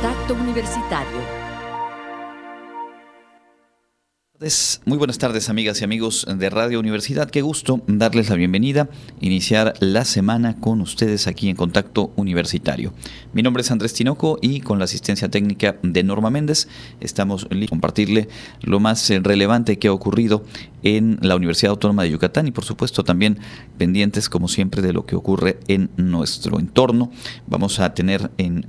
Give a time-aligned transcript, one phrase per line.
[0.00, 1.49] Contacto Universitario
[4.86, 7.28] Muy buenas tardes amigas y amigos de Radio Universidad.
[7.28, 8.88] Qué gusto darles la bienvenida,
[9.20, 12.94] iniciar la semana con ustedes aquí en Contacto Universitario.
[13.34, 16.68] Mi nombre es Andrés Tinoco y con la asistencia técnica de Norma Méndez
[17.00, 18.28] estamos listos a compartirle
[18.62, 20.42] lo más eh, relevante que ha ocurrido
[20.82, 23.38] en la Universidad Autónoma de Yucatán y por supuesto también
[23.76, 27.10] pendientes como siempre de lo que ocurre en nuestro entorno.
[27.46, 28.64] Vamos a tener en,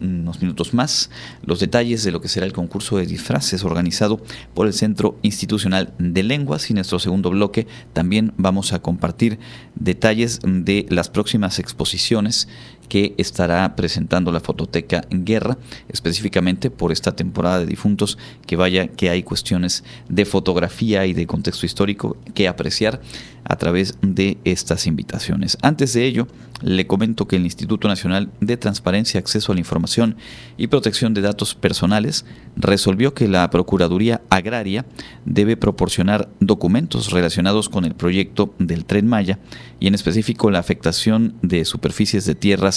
[0.00, 1.10] unos minutos más
[1.44, 4.22] los detalles de lo que será el concurso de disfraces organizado
[4.54, 9.38] por el Centro Institucional de Lenguas y nuestro segundo bloque también vamos a compartir
[9.74, 12.48] detalles de las próximas exposiciones
[12.88, 15.58] que estará presentando la Fototeca Guerra,
[15.88, 21.26] específicamente por esta temporada de difuntos, que vaya que hay cuestiones de fotografía y de
[21.26, 23.00] contexto histórico que apreciar
[23.44, 25.56] a través de estas invitaciones.
[25.62, 26.26] Antes de ello,
[26.62, 30.16] le comento que el Instituto Nacional de Transparencia, Acceso a la Información
[30.56, 32.24] y Protección de Datos Personales
[32.56, 34.86] resolvió que la Procuraduría Agraria
[35.24, 39.38] debe proporcionar documentos relacionados con el proyecto del tren Maya
[39.80, 42.75] y en específico la afectación de superficies de tierras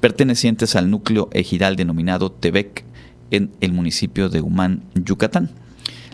[0.00, 2.84] pertenecientes al núcleo ejidal denominado Tebec
[3.30, 5.50] en el municipio de Humán, Yucatán.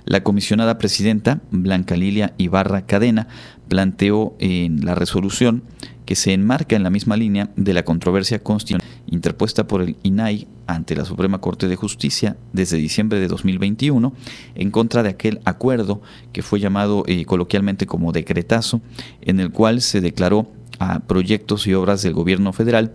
[0.04, 3.26] La comisionada presidenta, Blanca Lilia Ibarra Cadena,
[3.68, 5.62] planteó en la resolución
[6.04, 10.46] que se enmarca en la misma línea de la controversia constitucional interpuesta por el INAI
[10.66, 14.12] ante la Suprema Corte de Justicia desde diciembre de 2021
[14.54, 18.80] en contra de aquel acuerdo que fue llamado eh, coloquialmente como decretazo,
[19.22, 22.92] en el cual se declaró a proyectos y obras del gobierno federal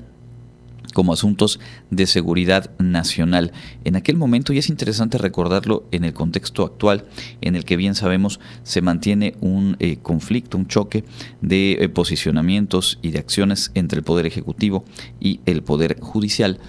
[0.99, 1.61] como asuntos
[1.91, 3.53] de seguridad nacional.
[3.85, 7.05] En aquel momento, y es interesante recordarlo en el contexto actual,
[7.39, 11.05] en el que bien sabemos se mantiene un eh, conflicto, un choque
[11.39, 14.83] de eh, posicionamientos y de acciones entre el Poder Ejecutivo
[15.21, 16.59] y el Poder Judicial.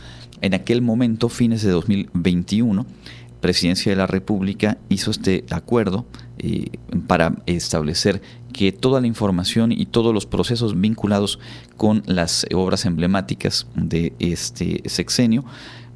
[0.43, 2.87] En aquel momento, fines de 2021,
[3.41, 6.07] Presidencia de la República hizo este acuerdo
[6.39, 6.71] eh,
[7.07, 8.23] para establecer
[8.53, 11.39] que toda la información y todos los procesos vinculados
[11.77, 15.45] con las obras emblemáticas de este sexenio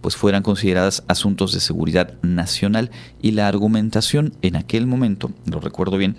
[0.01, 2.91] pues fueran consideradas asuntos de seguridad nacional.
[3.23, 6.15] Y la argumentación en aquel momento, lo recuerdo bien,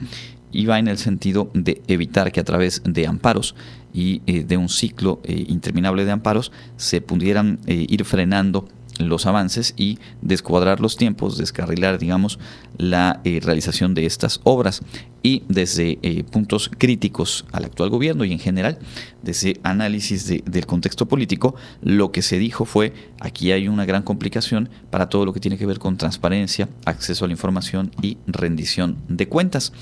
[0.51, 3.53] iba en el sentido de evitar que a través de amparos
[3.94, 8.68] y eh, de un ciclo eh, interminable de amparos se pudieran ir frenando
[9.00, 12.39] los avances y descuadrar los tiempos, descarrilar, digamos,
[12.78, 14.81] la eh, realización de estas obras.
[15.23, 18.78] Y desde eh, puntos críticos al actual gobierno y en general,
[19.23, 24.69] desde análisis del contexto político, lo que se dijo fue, aquí hay una gran complicación
[24.91, 28.97] para todo lo que tiene que ver con transparencia, acceso a la información y rendición
[29.07, 29.73] de cuentas.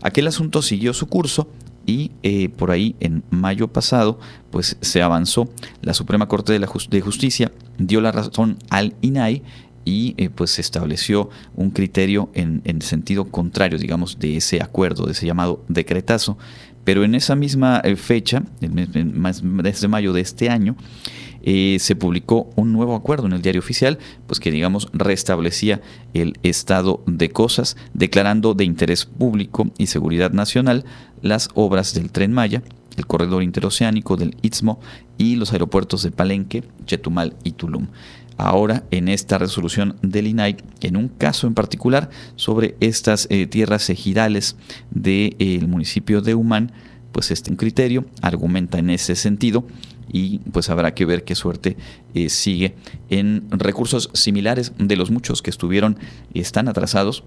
[0.00, 1.50] Aquel asunto siguió su curso,
[1.88, 5.48] y eh, por ahí en mayo pasado pues se avanzó.
[5.80, 9.42] La Suprema Corte de, la de Justicia dio la razón al INAI
[9.86, 15.06] y eh, pues se estableció un criterio en, en, sentido contrario, digamos, de ese acuerdo,
[15.06, 16.36] de ese llamado decretazo.
[16.84, 20.76] Pero en esa misma eh, fecha, el de mayo de este año,
[21.42, 25.80] eh, se publicó un nuevo acuerdo en el diario oficial, pues que digamos restablecía
[26.14, 30.84] el estado de cosas, declarando de interés público y seguridad nacional
[31.22, 32.62] las obras del tren Maya,
[32.96, 34.80] el corredor interoceánico del Istmo
[35.16, 37.88] y los aeropuertos de Palenque, Chetumal y Tulum.
[38.36, 43.90] Ahora, en esta resolución del INAI, en un caso en particular sobre estas eh, tierras
[43.90, 44.56] ejidales
[44.92, 46.70] del municipio de Humán,
[47.10, 49.64] pues este criterio argumenta en ese sentido
[50.12, 51.76] y pues habrá que ver qué suerte
[52.14, 52.74] eh, sigue
[53.10, 55.98] en recursos similares de los muchos que estuvieron
[56.32, 57.24] y están atrasados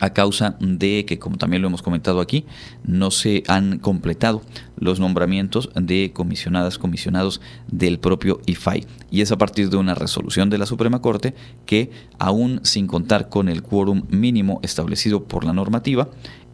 [0.00, 2.44] a causa de que, como también lo hemos comentado aquí,
[2.84, 4.42] no se han completado
[4.76, 8.86] los nombramientos de comisionadas, comisionados del propio IFAI.
[9.10, 11.34] Y es a partir de una resolución de la Suprema Corte
[11.64, 16.08] que, aún sin contar con el quórum mínimo establecido por la normativa,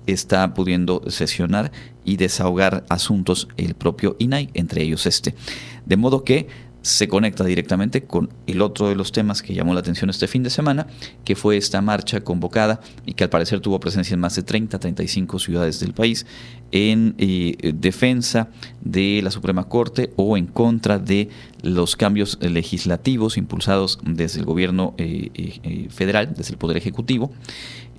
[0.07, 1.73] está pudiendo sesionar
[2.05, 5.35] y desahogar asuntos el propio INAI, entre ellos este.
[5.87, 6.49] De modo que
[6.83, 10.43] se conecta directamente con el otro de los temas que llamó la atención este fin
[10.43, 10.87] de semana,
[11.25, 14.79] que fue esta marcha convocada y que al parecer tuvo presencia en más de 30,
[14.79, 16.27] 35 ciudades del país
[16.73, 18.49] en eh, defensa
[18.81, 21.29] de la Suprema Corte o en contra de
[21.63, 27.31] los cambios legislativos impulsados desde el gobierno eh, eh, federal, desde el Poder Ejecutivo,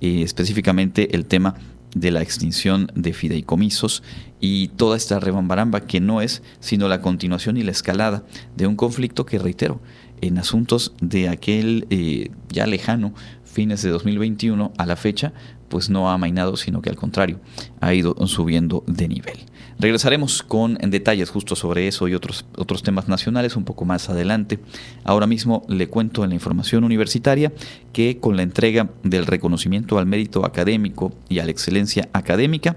[0.00, 1.54] específicamente el tema
[1.94, 4.02] de la extinción de fideicomisos
[4.40, 8.24] y toda esta rebambaramba que no es sino la continuación y la escalada
[8.56, 9.80] de un conflicto que, reitero,
[10.20, 15.32] en asuntos de aquel eh, ya lejano fines de 2021 a la fecha,
[15.68, 17.40] pues no ha amainado, sino que al contrario,
[17.80, 19.38] ha ido subiendo de nivel.
[19.82, 24.60] Regresaremos con detalles justo sobre eso y otros, otros temas nacionales un poco más adelante.
[25.02, 27.52] Ahora mismo le cuento en la información universitaria
[27.92, 32.76] que con la entrega del reconocimiento al mérito académico y a la excelencia académica,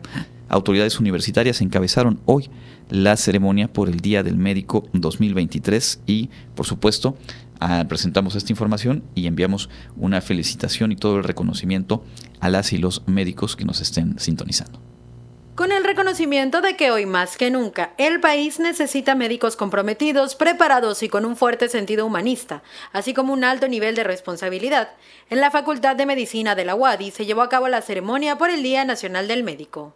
[0.49, 2.49] autoridades universitarias encabezaron hoy
[2.89, 7.19] la ceremonia por el Día del Médico 2023 y, por supuesto,
[7.59, 12.03] ah, presentamos esta información y enviamos una felicitación y todo el reconocimiento
[12.39, 14.94] a las y los médicos que nos estén sintonizando.
[15.55, 21.01] Con el reconocimiento de que hoy más que nunca el país necesita médicos comprometidos, preparados
[21.01, 22.61] y con un fuerte sentido humanista,
[22.91, 24.89] así como un alto nivel de responsabilidad,
[25.29, 28.49] en la Facultad de Medicina de la UADI se llevó a cabo la ceremonia por
[28.49, 29.93] el Día Nacional del Médico.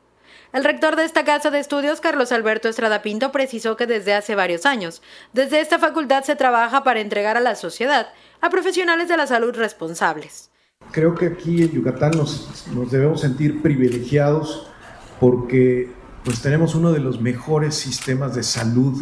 [0.53, 4.35] El rector de esta casa de estudios, Carlos Alberto Estrada Pinto, precisó que desde hace
[4.35, 5.01] varios años,
[5.33, 8.07] desde esta facultad se trabaja para entregar a la sociedad
[8.39, 10.51] a profesionales de la salud responsables.
[10.93, 14.69] Creo que aquí en Yucatán nos, nos debemos sentir privilegiados
[15.19, 15.89] porque
[16.23, 19.01] pues tenemos uno de los mejores sistemas de salud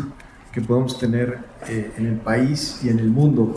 [0.51, 3.55] que podemos tener eh, en el país y en el mundo.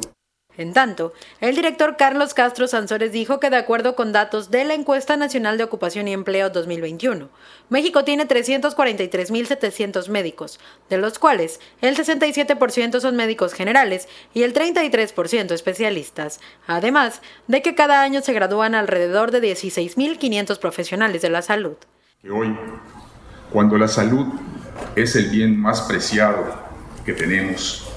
[0.56, 4.74] En tanto, el director Carlos Castro Sansores dijo que de acuerdo con datos de la
[4.74, 7.30] Encuesta Nacional de Ocupación y Empleo 2021,
[7.70, 10.60] México tiene 343.700 médicos,
[10.90, 17.74] de los cuales el 67% son médicos generales y el 33% especialistas, además de que
[17.74, 21.76] cada año se gradúan alrededor de 16.500 profesionales de la salud.
[22.28, 22.55] Hoy,
[23.50, 24.26] cuando la salud
[24.94, 26.44] es el bien más preciado
[27.05, 27.88] que tenemos,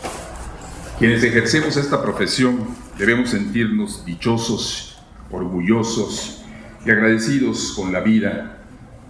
[0.98, 2.68] quienes ejercemos esta profesión
[2.98, 4.98] debemos sentirnos dichosos,
[5.30, 6.42] orgullosos
[6.86, 8.60] y agradecidos con la vida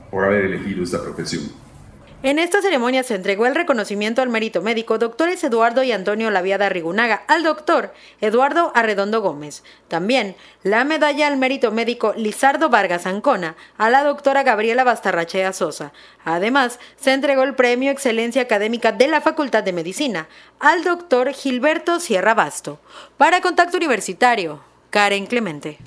[0.09, 1.62] por haber elegido esta profesión.
[2.23, 6.69] En esta ceremonia se entregó el reconocimiento al mérito médico doctores Eduardo y Antonio Laviada
[6.69, 9.61] Rigunaga al doctor Eduardo Arredondo Gómez.
[9.89, 15.91] También la medalla al mérito médico Lizardo Vargas Ancona a la doctora Gabriela Bastarrachea Sosa.
[16.23, 20.29] Además, se entregó el premio Excelencia Académica de la Facultad de Medicina
[20.61, 22.79] al doctor Gilberto Sierra Basto.
[23.17, 24.61] Para Contacto Universitario,
[24.91, 25.77] Karen Clemente.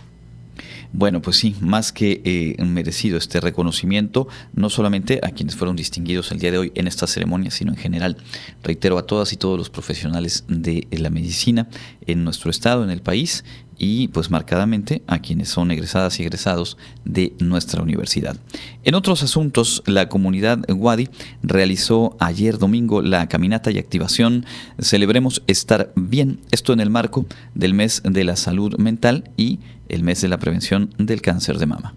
[0.93, 6.33] Bueno, pues sí, más que eh, merecido este reconocimiento, no solamente a quienes fueron distinguidos
[6.33, 8.17] el día de hoy en esta ceremonia, sino en general.
[8.63, 11.69] Reitero a todas y todos los profesionales de la medicina
[12.07, 13.45] en nuestro estado, en el país,
[13.79, 18.37] y pues marcadamente a quienes son egresadas y egresados de nuestra universidad.
[18.85, 21.09] En otros asuntos, la comunidad Wadi
[21.43, 24.47] realizó ayer domingo la caminata y activación
[24.79, 30.03] Celebremos estar bien, esto en el marco del mes de la salud mental y el
[30.03, 31.95] mes de la prevención del cáncer de mama.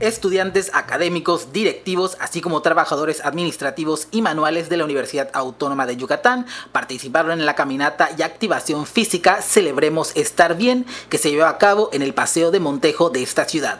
[0.00, 6.46] Estudiantes académicos, directivos, así como trabajadores administrativos y manuales de la Universidad Autónoma de Yucatán
[6.72, 11.90] participaron en la caminata y activación física Celebremos Estar Bien que se llevó a cabo
[11.92, 13.78] en el Paseo de Montejo de esta ciudad.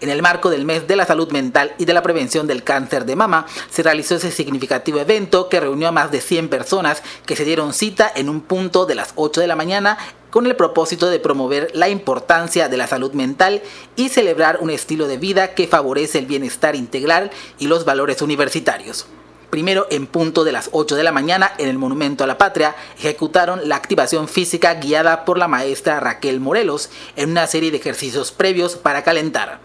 [0.00, 3.06] En el marco del mes de la salud mental y de la prevención del cáncer
[3.06, 7.34] de mama, se realizó ese significativo evento que reunió a más de 100 personas que
[7.34, 9.96] se dieron cita en un punto de las 8 de la mañana
[10.36, 13.62] con el propósito de promover la importancia de la salud mental
[13.96, 19.06] y celebrar un estilo de vida que favorece el bienestar integral y los valores universitarios.
[19.48, 22.76] Primero, en punto de las 8 de la mañana, en el Monumento a la Patria,
[22.98, 28.30] ejecutaron la activación física guiada por la maestra Raquel Morelos en una serie de ejercicios
[28.30, 29.60] previos para calentar.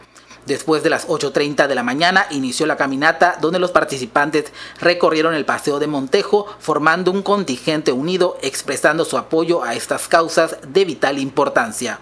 [0.46, 5.46] Después de las 8.30 de la mañana inició la caminata donde los participantes recorrieron el
[5.46, 11.20] Paseo de Montejo formando un contingente unido expresando su apoyo a estas causas de vital
[11.20, 12.00] importancia.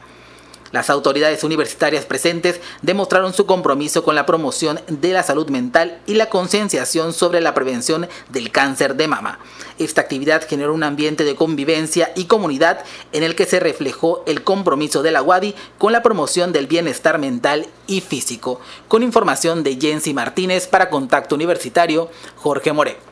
[0.72, 6.14] Las autoridades universitarias presentes demostraron su compromiso con la promoción de la salud mental y
[6.14, 9.40] la concienciación sobre la prevención del cáncer de mama.
[9.80, 14.44] Esta actividad generó un ambiente de convivencia y comunidad en el que se reflejó el
[14.44, 18.62] compromiso de la UADI con la promoción del bienestar mental y físico.
[18.88, 23.09] Con información de Jensi Martínez para Contacto Universitario, Jorge More.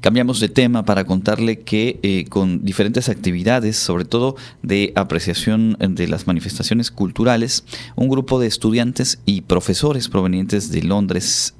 [0.00, 6.08] Cambiamos de tema para contarle que eh, con diferentes actividades, sobre todo de apreciación de
[6.08, 7.64] las manifestaciones culturales,
[7.96, 11.54] un grupo de estudiantes y profesores provenientes de Londres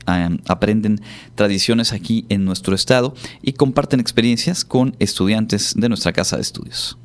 [0.46, 1.02] aprenden
[1.34, 6.98] tradiciones aquí en nuestro estado y comparten experiencias con estudiantes de nuestra casa de estudios.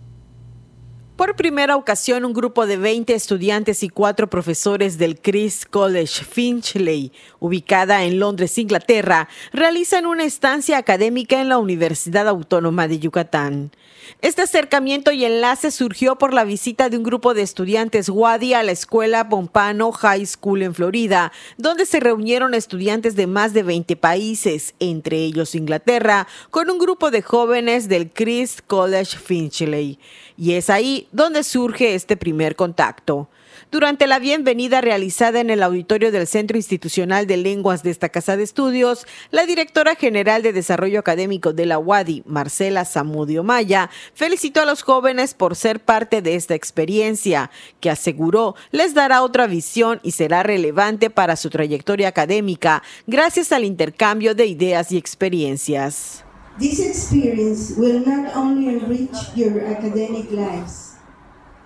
[1.16, 7.14] Por primera ocasión, un grupo de 20 estudiantes y cuatro profesores del Christ College Finchley,
[7.40, 13.72] ubicada en Londres, Inglaterra, realizan una estancia académica en la Universidad Autónoma de Yucatán.
[14.22, 18.64] Este acercamiento y enlace surgió por la visita de un grupo de estudiantes Wadi a
[18.64, 23.96] la escuela Pompano High School en Florida, donde se reunieron estudiantes de más de 20
[23.96, 30.00] países, entre ellos Inglaterra, con un grupo de jóvenes del Christ College Finchley.
[30.38, 33.30] Y es ahí donde surge este primer contacto.
[33.76, 38.38] Durante la bienvenida realizada en el auditorio del Centro Institucional de Lenguas de esta Casa
[38.38, 44.62] de Estudios, la directora general de Desarrollo Académico de la UADI, Marcela Zamudio Maya, felicitó
[44.62, 47.52] a los jóvenes por ser parte de esta experiencia,
[47.82, 53.66] que aseguró les dará otra visión y será relevante para su trayectoria académica gracias al
[53.66, 56.24] intercambio de ideas y experiencias.
[56.60, 60.94] This experience will not only enrich your academic lives,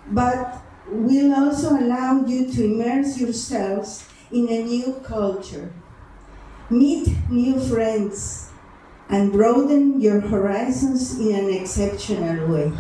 [0.08, 5.72] but will also allow you to immerse yourselves in a new culture,
[6.70, 8.52] meet new friends,
[9.10, 12.72] and broaden your horizons in an exceptional way.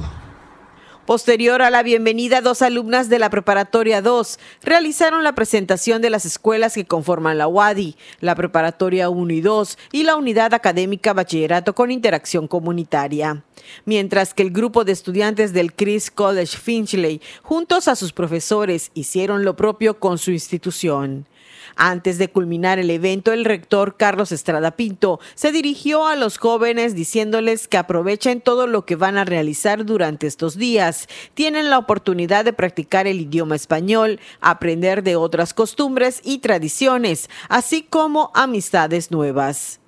[1.10, 6.24] Posterior a la bienvenida, dos alumnas de la Preparatoria 2 realizaron la presentación de las
[6.24, 11.74] escuelas que conforman la UADI, la Preparatoria 1 y 2 y la Unidad Académica Bachillerato
[11.74, 13.44] con Interacción Comunitaria.
[13.86, 19.44] Mientras que el grupo de estudiantes del Chris College Finchley, juntos a sus profesores, hicieron
[19.44, 21.26] lo propio con su institución.
[21.76, 26.96] Antes de culminar el evento, el rector Carlos Estrada Pinto se dirigió a los jóvenes
[26.96, 31.08] diciéndoles que aprovechen todo lo que van a realizar durante estos días.
[31.34, 37.84] Tienen la oportunidad de practicar el idioma español, aprender de otras costumbres y tradiciones, así
[37.84, 39.80] como amistades nuevas.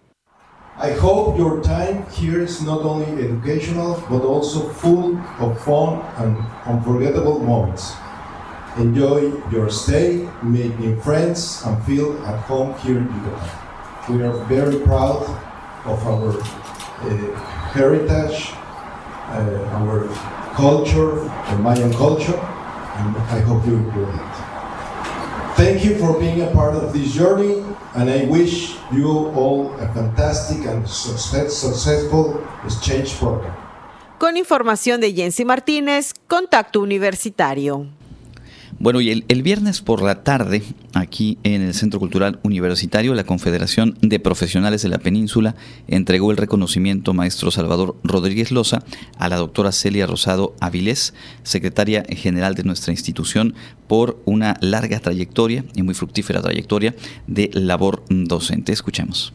[0.77, 6.37] I hope your time here is not only educational but also full of fun and
[6.65, 7.93] unforgettable moments.
[8.77, 14.15] Enjoy your stay, make new friends, and feel at home here in Yucatan.
[14.15, 15.27] We are very proud
[15.85, 17.35] of our uh,
[17.75, 18.53] heritage,
[19.27, 20.07] uh, our
[20.55, 21.19] culture,
[21.51, 22.39] the Mayan culture,
[22.95, 24.51] and I hope you enjoy it.
[25.57, 27.61] Thank you for being a part of this journey,
[27.95, 33.53] and I wish you all a fantastic and success, successful exchange program.
[34.17, 38.00] Con información de Jensi Martínez, Contacto Universitario.
[38.81, 40.63] Bueno, y el, viernes por la tarde,
[40.95, 45.53] aquí en el Centro Cultural Universitario, la Confederación de Profesionales de la Península
[45.87, 48.79] entregó el reconocimiento maestro Salvador Rodríguez Loza
[49.19, 53.53] a la doctora Celia Rosado Avilés, secretaria general de nuestra institución,
[53.87, 56.95] por una larga trayectoria y muy fructífera trayectoria
[57.27, 58.73] de labor docente.
[58.73, 59.31] Escuchemos.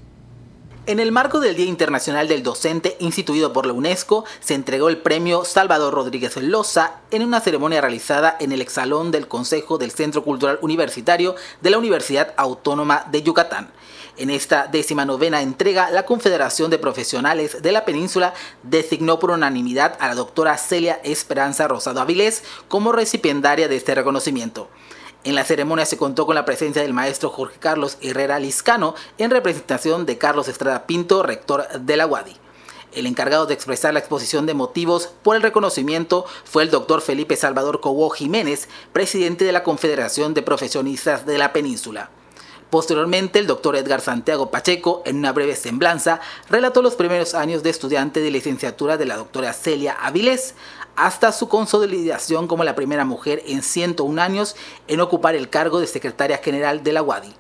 [0.89, 4.99] En el marco del Día Internacional del Docente instituido por la UNESCO, se entregó el
[4.99, 10.23] premio Salvador Rodríguez Loza en una ceremonia realizada en el exalón del Consejo del Centro
[10.23, 13.73] Cultural Universitario de la Universidad Autónoma de Yucatán.
[14.17, 19.97] En esta décima novena entrega, la Confederación de Profesionales de la Península designó por unanimidad
[19.99, 24.69] a la doctora Celia Esperanza Rosado Avilés como recipiendaria de este reconocimiento.
[25.25, 29.31] En la ceremonia se contó con la presencia del maestro Jorge Carlos Herrera Liscano en
[29.31, 32.37] representación de Carlos Estrada Pinto, rector de la UADI.
[32.93, 37.37] El encargado de expresar la exposición de motivos por el reconocimiento fue el doctor Felipe
[37.37, 42.09] Salvador Cobó Jiménez, presidente de la Confederación de Profesionistas de la Península.
[42.71, 46.21] Posteriormente, el doctor Edgar Santiago Pacheco, en una breve semblanza,
[46.51, 50.55] relató los primeros años de estudiante de licenciatura de la doctora Celia Avilés,
[50.97, 54.57] hasta su consolidación como la primera mujer en 101 años
[54.89, 57.35] en ocupar el cargo de secretaria general de la UADI.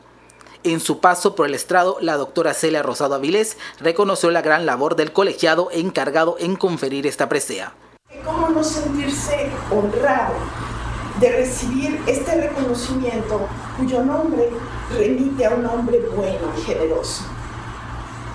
[0.62, 4.96] En su paso por el estrado, la doctora Celia Rosado Avilés reconoció la gran labor
[4.96, 7.72] del colegiado encargado en conferir esta presea.
[8.25, 10.34] ¿Cómo no sentirse honrado
[11.20, 13.46] de recibir este reconocimiento
[13.78, 14.50] cuyo nombre
[14.98, 17.25] remite a un hombre bueno y generoso?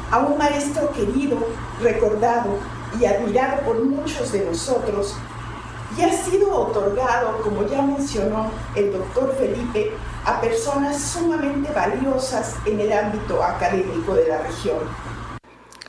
[0.10, 1.38] A un maestro querido,
[1.82, 2.58] recordado
[3.00, 5.16] y admirado por muchos de nosotros
[5.98, 9.92] y ha sido otorgado, como ya mencionó el doctor Felipe,
[10.26, 14.80] a personas sumamente valiosas en el ámbito académico de la región.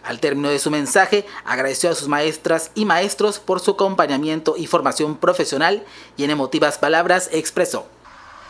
[0.02, 4.66] Al término de su mensaje, agradeció a sus maestras y maestros por su acompañamiento y
[4.66, 5.84] formación profesional
[6.16, 7.86] y en emotivas palabras expresó.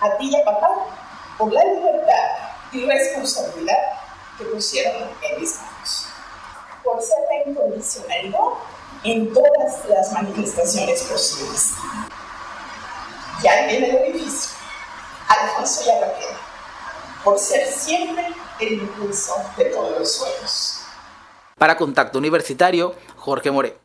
[0.00, 0.68] A ti y a papá,
[1.36, 3.76] por la libertad y responsabilidad
[4.38, 6.11] que pusieron en mis manos
[6.84, 8.38] por ser la incondicionalidad
[9.04, 11.74] en todas las manifestaciones posibles.
[13.42, 14.52] Ya viene el edificio,
[15.28, 16.36] Alfonso y Raquel,
[17.24, 18.28] por ser siempre
[18.60, 20.82] el impulso de todos los sueños.
[21.58, 23.78] Para Contacto Universitario, Jorge More.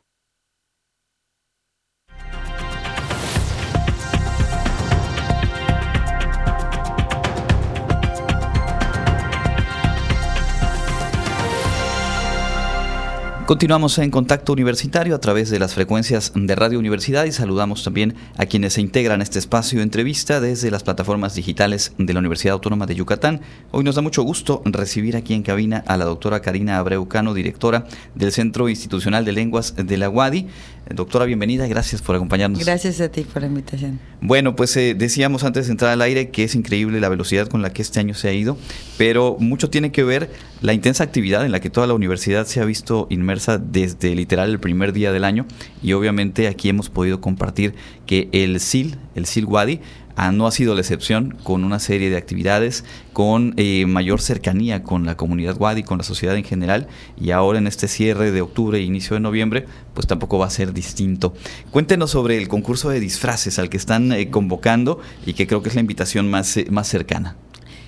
[13.47, 18.13] Continuamos en contacto universitario a través de las frecuencias de Radio Universidad y saludamos también
[18.35, 22.19] a quienes se integran a este espacio de entrevista desde las plataformas digitales de la
[22.19, 23.39] Universidad Autónoma de Yucatán.
[23.71, 27.85] Hoy nos da mucho gusto recibir aquí en cabina a la doctora Karina Abreucano, directora
[28.15, 30.47] del Centro Institucional de Lenguas de la UADI.
[30.93, 32.63] Doctora, bienvenida, gracias por acompañarnos.
[32.63, 33.99] Gracias a ti por la invitación.
[34.21, 37.61] Bueno, pues eh, decíamos antes de entrar al aire que es increíble la velocidad con
[37.61, 38.57] la que este año se ha ido,
[38.97, 40.29] pero mucho tiene que ver
[40.61, 44.49] la intensa actividad en la que toda la universidad se ha visto inmersa desde literal
[44.49, 45.45] el primer día del año
[45.83, 47.75] y obviamente aquí hemos podido compartir
[48.05, 49.81] que el SIL, el SIL Wadi,
[50.17, 52.83] No ha sido la excepción, con una serie de actividades,
[53.13, 56.87] con eh, mayor cercanía con la comunidad Wadi, con la sociedad en general,
[57.21, 60.49] y ahora en este cierre de octubre e inicio de noviembre, pues tampoco va a
[60.49, 61.33] ser distinto.
[61.69, 65.69] Cuéntenos sobre el concurso de disfraces al que están eh, convocando y que creo que
[65.69, 67.35] es la invitación más, eh, más cercana.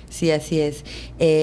[0.08, 0.84] Sí, así es.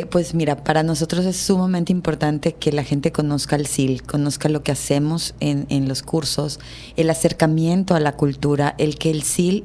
[0.10, 4.62] pues mira, para nosotros es sumamente importante que la gente conozca el SIL, conozca lo
[4.62, 6.60] que hacemos en, en los cursos,
[6.98, 9.64] el acercamiento a la cultura, el que el SIL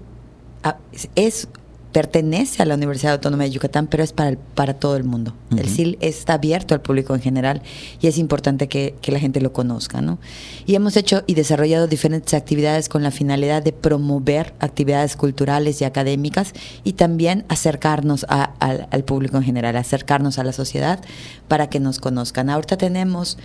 [1.15, 1.49] es
[1.93, 5.35] pertenece a la Universidad Autónoma de Yucatán, pero es para, para todo el mundo.
[5.57, 7.63] El SIL está abierto al público en general
[8.01, 10.01] y es importante que, la gente lo conozca.
[10.01, 10.19] ¿no?
[10.65, 15.85] Y hemos hecho y desarrollado diferentes actividades con la finalidad de promover actividades culturales y
[15.85, 21.01] académicas y también acercarnos al público en general, acercarnos a la sociedad
[21.47, 22.49] para que nos conozcan.
[22.49, 23.37] Ahorita tenemos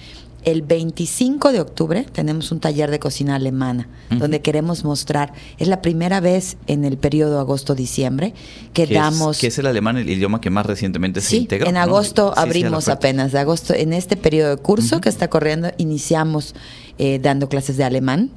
[0.48, 5.82] el 25 de octubre tenemos un taller de cocina alemana, donde queremos mostrar, es la
[5.82, 8.34] primera vez en el periodo agosto-diciembre
[8.72, 9.36] que damos...
[9.36, 11.68] Es, que es el alemán el idioma que más recientemente se integró.
[11.68, 16.56] En agosto abrimos apenas, de agosto, en este periodo de curso que está corriendo, iniciamos
[16.98, 18.32] eh, dando clases de alemán.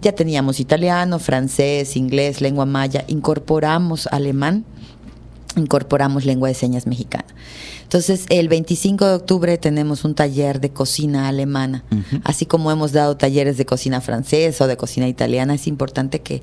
[0.00, 4.64] Ya teníamos italiano, francés, inglés, lengua maya, incorporamos alemán,
[5.56, 7.26] incorporamos lengua de señas mexicana.
[7.90, 11.82] Entonces, el 25 de octubre tenemos un taller de cocina alemana,
[12.22, 15.54] así como hemos dado talleres de cocina francesa o de cocina italiana.
[15.54, 16.40] Es importante que,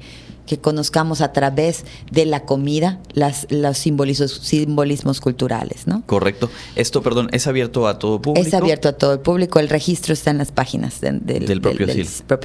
[0.60, 6.04] conozcamos a través de la comida las, los simbolismos, simbolismos culturales, ¿no?
[6.06, 6.50] Correcto.
[6.76, 8.46] Esto, perdón, ¿es abierto a todo público?
[8.46, 9.60] Es abierto a todo el público.
[9.60, 11.88] El registro está en las páginas del, propio,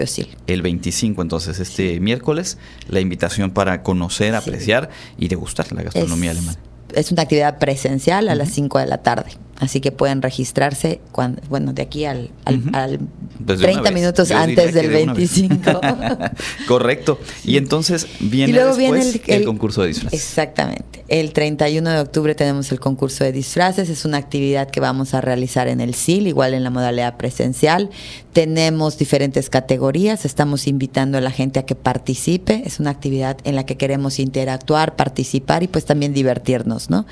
[0.06, 0.28] SIL.
[0.46, 2.56] El 25, entonces, este miércoles,
[2.88, 6.58] la invitación para conocer, apreciar y degustar la gastronomía alemana
[6.94, 9.30] es una actividad presencial a las 5 de la tarde.
[9.62, 12.30] Así que pueden registrarse, cuando, bueno, de aquí al,
[12.72, 12.98] al,
[13.46, 15.80] 30 minutos antes del 25.
[16.66, 17.20] Correcto.
[17.44, 20.18] Y entonces viene, después el, concurso de disfraces.
[20.18, 21.04] Exactamente.
[21.06, 23.88] El 31 de octubre tenemos el concurso de disfraces.
[23.88, 27.90] Es una actividad que vamos a realizar en el SIL, igual en la modalidad presencial.
[28.32, 30.24] Tenemos diferentes categorías.
[30.24, 32.62] Estamos invitando a la gente a que participe.
[32.66, 37.06] Es una actividad en la que queremos interactuar, participar y pues también divertirnos, ¿no?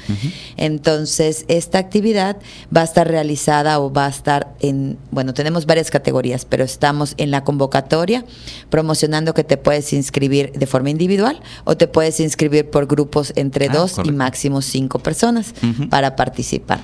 [0.56, 2.39] Entonces, esta actividad
[2.74, 7.14] va a estar realizada o va a estar en, bueno, tenemos varias categorías, pero estamos
[7.16, 8.24] en la convocatoria
[8.68, 13.66] promocionando que te puedes inscribir de forma individual o te puedes inscribir por grupos entre
[13.66, 15.55] ah, dos y máximo cinco personas
[15.88, 16.81] para participar.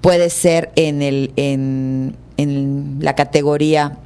[0.00, 3.98] Puede ser en, el, en, en la categoría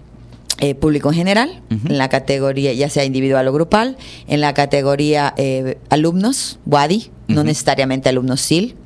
[0.61, 3.97] eh, público en general, en la categoría ya sea individual o grupal,
[4.29, 8.77] en la categoría eh, alumnos, WADI, no necesariamente alumnos SIL,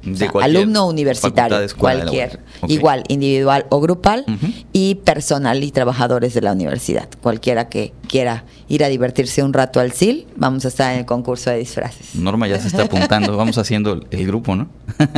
[0.40, 4.24] alumno universitario, cualquier, igual, individual o grupal,
[4.72, 7.08] y personal y trabajadores de la universidad.
[7.22, 11.06] Cualquiera que quiera ir a divertirse un rato al SIL, vamos a estar en el
[11.06, 12.14] concurso de disfraces.
[12.14, 14.68] Norma ya se está apuntando, vamos haciendo el grupo, ¿no?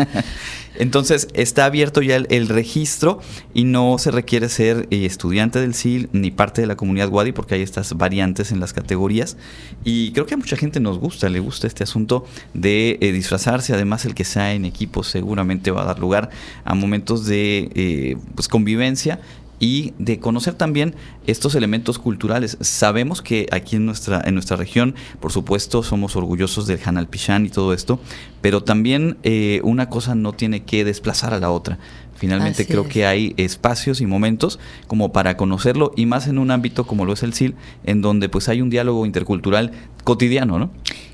[0.80, 3.20] Entonces, está abierto ya el, registro
[3.52, 7.33] y no se requiere ser eh, estudiante del SIL ni parte de la comunidad Wadi
[7.33, 9.37] porque hay estas variantes en las categorías.
[9.85, 13.72] Y creo que a mucha gente nos gusta, le gusta este asunto de disfrazarse.
[13.72, 16.30] Además, el que sea en equipo seguramente va a dar lugar
[16.64, 19.20] a momentos de eh, pues, convivencia
[19.60, 20.96] y de conocer también
[21.26, 22.56] estos elementos culturales.
[22.60, 27.46] Sabemos que aquí en nuestra, en nuestra región, por supuesto, somos orgullosos del Hanal Pichán
[27.46, 28.00] y todo esto,
[28.40, 31.78] pero también eh, una cosa no tiene que desplazar a la otra.
[32.14, 36.86] Finalmente creo que hay espacios y momentos como para conocerlo y más en un ámbito
[36.86, 39.72] como lo es el SIL, en donde pues hay un diálogo intercultural
[40.04, 40.70] cotidiano, ¿no?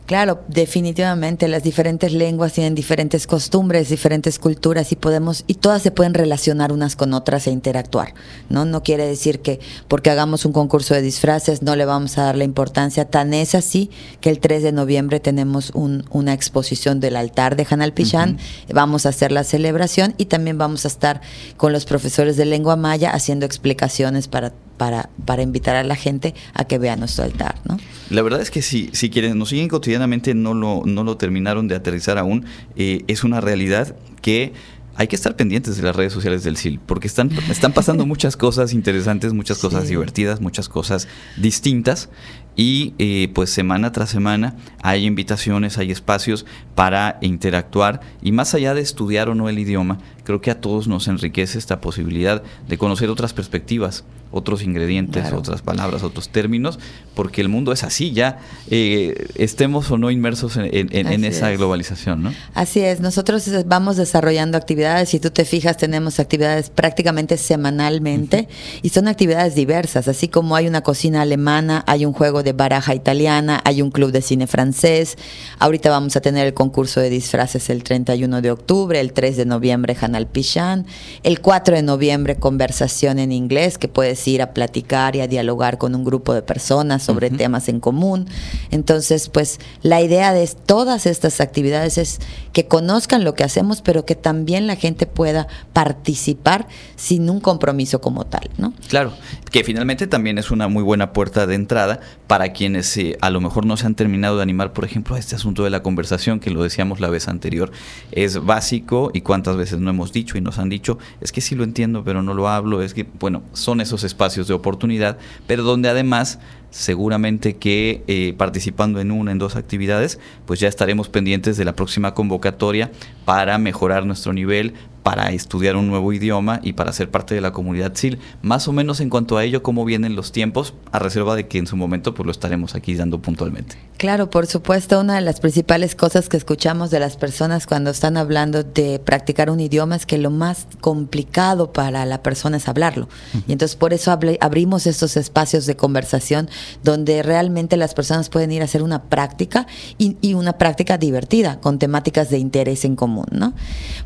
[0.06, 5.90] Claro, definitivamente las diferentes lenguas tienen diferentes costumbres, diferentes culturas y podemos y todas se
[5.90, 8.14] pueden relacionar unas con otras e interactuar,
[8.48, 8.64] ¿no?
[8.64, 12.36] No quiere decir que porque hagamos un concurso de disfraces no le vamos a dar
[12.36, 13.90] la importancia, tan es así
[14.20, 18.38] que el 3 de noviembre tenemos una exposición del altar de Hanal Pichán,
[18.72, 21.20] vamos a hacer la celebración y también vamos a estar
[21.56, 26.34] con los profesores de lengua maya haciendo explicaciones para para, para invitar a la gente
[26.54, 27.78] a que vea nuestro altar, ¿no?
[28.10, 31.68] La verdad es que si, si quienes nos siguen cotidianamente no lo, no lo terminaron
[31.68, 32.44] de aterrizar aún,
[32.76, 34.52] eh, es una realidad que
[34.96, 38.36] hay que estar pendientes de las redes sociales del SIL, porque están, están pasando muchas
[38.36, 42.08] cosas interesantes, muchas cosas divertidas, muchas cosas distintas.
[42.56, 48.72] y eh, pues semana tras semana hay invitaciones, hay espacios para interactuar y más allá
[48.72, 52.76] de estudiar o no el idioma, creo que a todos nos enriquece esta posibilidad de
[52.76, 56.80] conocer otras perspectivas, otros ingredientes, otras palabras, otros términos,
[57.14, 62.34] porque el mundo es así ya, eh, estemos o no inmersos en, esa globalización, ¿no?
[62.54, 68.48] Así es, nosotros vamos desarrollando actividades, si tú te fijas tenemos actividades prácticamente semanalmente
[68.82, 72.96] y son actividades diversas, así como hay una cocina alemana, hay un juego de baraja
[72.96, 75.16] italiana, hay un club de cine francés,
[75.60, 79.46] ahorita vamos a tener el concurso de disfraces el 31 de octubre, el 3 de
[79.46, 80.86] noviembre Hanal Pichán,
[81.22, 85.76] el 4 de noviembre conversación en inglés que puedes ir a platicar y a dialogar
[85.76, 88.26] con un grupo de personas sobre temas en común.
[88.70, 92.20] Entonces, pues la idea de todas estas actividades es
[92.52, 98.00] que conozcan lo que hacemos, pero que también la gente pueda participar sin un compromiso
[98.00, 98.72] como tal, ¿no?
[98.88, 99.12] Claro,
[99.50, 103.40] que finalmente también es una muy buena puerta de entrada para quienes eh, a lo
[103.40, 106.40] mejor no se han terminado de animar, por ejemplo, a este asunto de la conversación,
[106.40, 107.70] que lo decíamos la vez anterior,
[108.12, 111.54] es básico y cuántas veces no hemos dicho y nos han dicho, es que sí
[111.54, 115.62] lo entiendo, pero no lo hablo, es que, bueno, son esos espacios de oportunidad, pero
[115.62, 116.38] donde además
[116.70, 121.74] seguramente que eh, participando en una, en dos actividades, pues ya estaremos pendientes de la
[121.74, 122.90] próxima convocatoria
[123.24, 124.74] para mejorar nuestro nivel,
[125.06, 128.18] para estudiar un nuevo idioma y para ser parte de la comunidad SIL.
[128.42, 131.58] Más o menos en cuanto a ello, cómo vienen los tiempos, a reserva de que
[131.58, 133.76] en su momento pues lo estaremos aquí dando puntualmente.
[133.98, 138.16] Claro, por supuesto, una de las principales cosas que escuchamos de las personas cuando están
[138.16, 143.08] hablando de practicar un idioma es que lo más complicado para la persona es hablarlo.
[143.46, 146.50] Y entonces por eso abrimos estos espacios de conversación
[146.82, 149.66] donde realmente las personas pueden ir a hacer una práctica
[149.98, 153.54] y, y una práctica divertida con temáticas de interés en común, ¿no?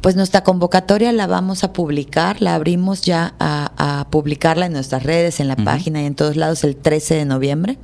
[0.01, 5.41] Pues nuestra convocatoria la vamos a publicar, la abrimos ya a, publicarla en nuestras redes,
[5.41, 7.79] en la página y en todos lados el 13 de noviembre.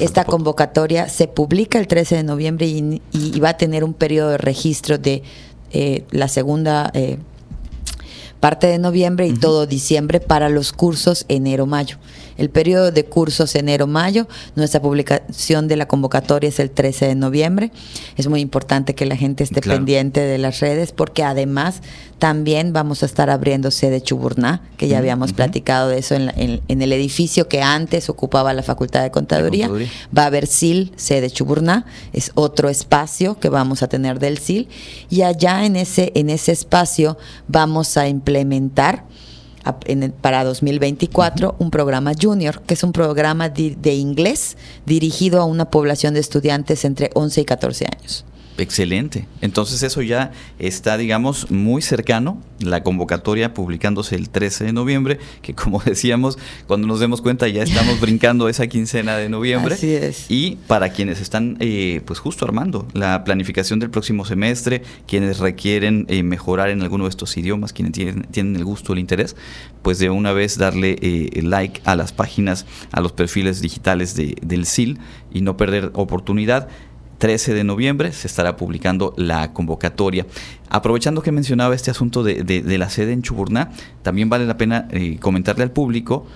[0.00, 4.38] Esta convocatoria se publica el 13 de noviembre y, va a tener un periodo de
[4.38, 5.22] registro de
[5.72, 7.18] eh, la segunda eh,
[8.40, 11.98] parte de noviembre y todo diciembre para los cursos enero-mayo.
[12.36, 17.72] El periodo de cursos enero-mayo, nuestra publicación de la convocatoria es el 13 de noviembre.
[18.16, 21.82] Es muy importante que la gente esté pendiente de las redes porque además
[22.18, 26.92] también vamos a estar abriendo sede Chuburná, que ya habíamos platicado de eso en, el
[26.92, 29.70] edificio que antes ocupaba la Facultad de Contaduría.
[30.16, 34.68] Va a haber SIL, sede Chuburná, es otro espacio que vamos a tener del SIL.
[35.10, 37.18] Y allá en ese, en ese espacio
[37.48, 39.04] vamos a implementar
[40.20, 46.14] para 2024 un programa junior, que es un programa de inglés dirigido a una población
[46.14, 48.24] de estudiantes entre 11 y 14 años.
[48.58, 49.26] Excelente.
[49.40, 52.40] Entonces eso ya está, digamos, muy cercano.
[52.58, 57.62] La convocatoria publicándose el 13 de noviembre, que como decíamos, cuando nos demos cuenta ya
[57.62, 59.74] estamos brincando esa quincena de noviembre.
[59.74, 60.26] Así es.
[60.30, 66.06] Y para quienes están, eh, pues justo armando la planificación del próximo semestre, quienes requieren
[66.08, 69.36] eh, mejorar en alguno de estos idiomas, quienes tienen, el gusto, el interés,
[69.82, 74.36] pues de una vez darle eh, like a las páginas, a los perfiles digitales de,
[74.42, 74.98] del SIL
[75.32, 76.68] y no perder oportunidad.
[77.18, 80.26] 13 de noviembre se estará publicando la convocatoria.
[80.68, 83.70] Aprovechando que mencionaba este asunto de, la sede en Chuburná,
[84.02, 86.26] también vale la pena eh, comentarle al público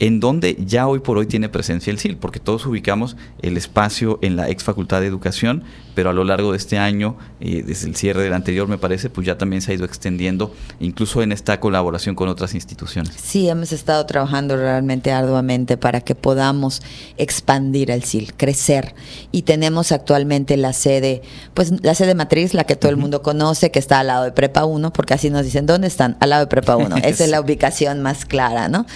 [0.00, 4.18] en donde ya hoy por hoy tiene presencia el SIL, porque todos ubicamos el espacio
[4.22, 5.62] en la ex Facultad de Educación,
[5.94, 9.10] pero a lo largo de este año, eh, desde el cierre del anterior me parece,
[9.10, 13.14] pues ya también se ha ido extendiendo, incluso en esta colaboración con otras instituciones.
[13.22, 16.80] Sí, hemos estado trabajando realmente arduamente para que podamos
[17.18, 18.94] expandir el SIL, crecer.
[19.32, 21.20] Y tenemos actualmente la sede,
[21.52, 24.32] pues la sede matriz, la que todo el mundo conoce, que está al lado de
[24.32, 26.16] Prepa 1, porque así nos dicen, ¿dónde están?
[26.20, 26.96] Al lado de Prepa 1.
[27.04, 28.86] Esa es la ubicación más clara, ¿no?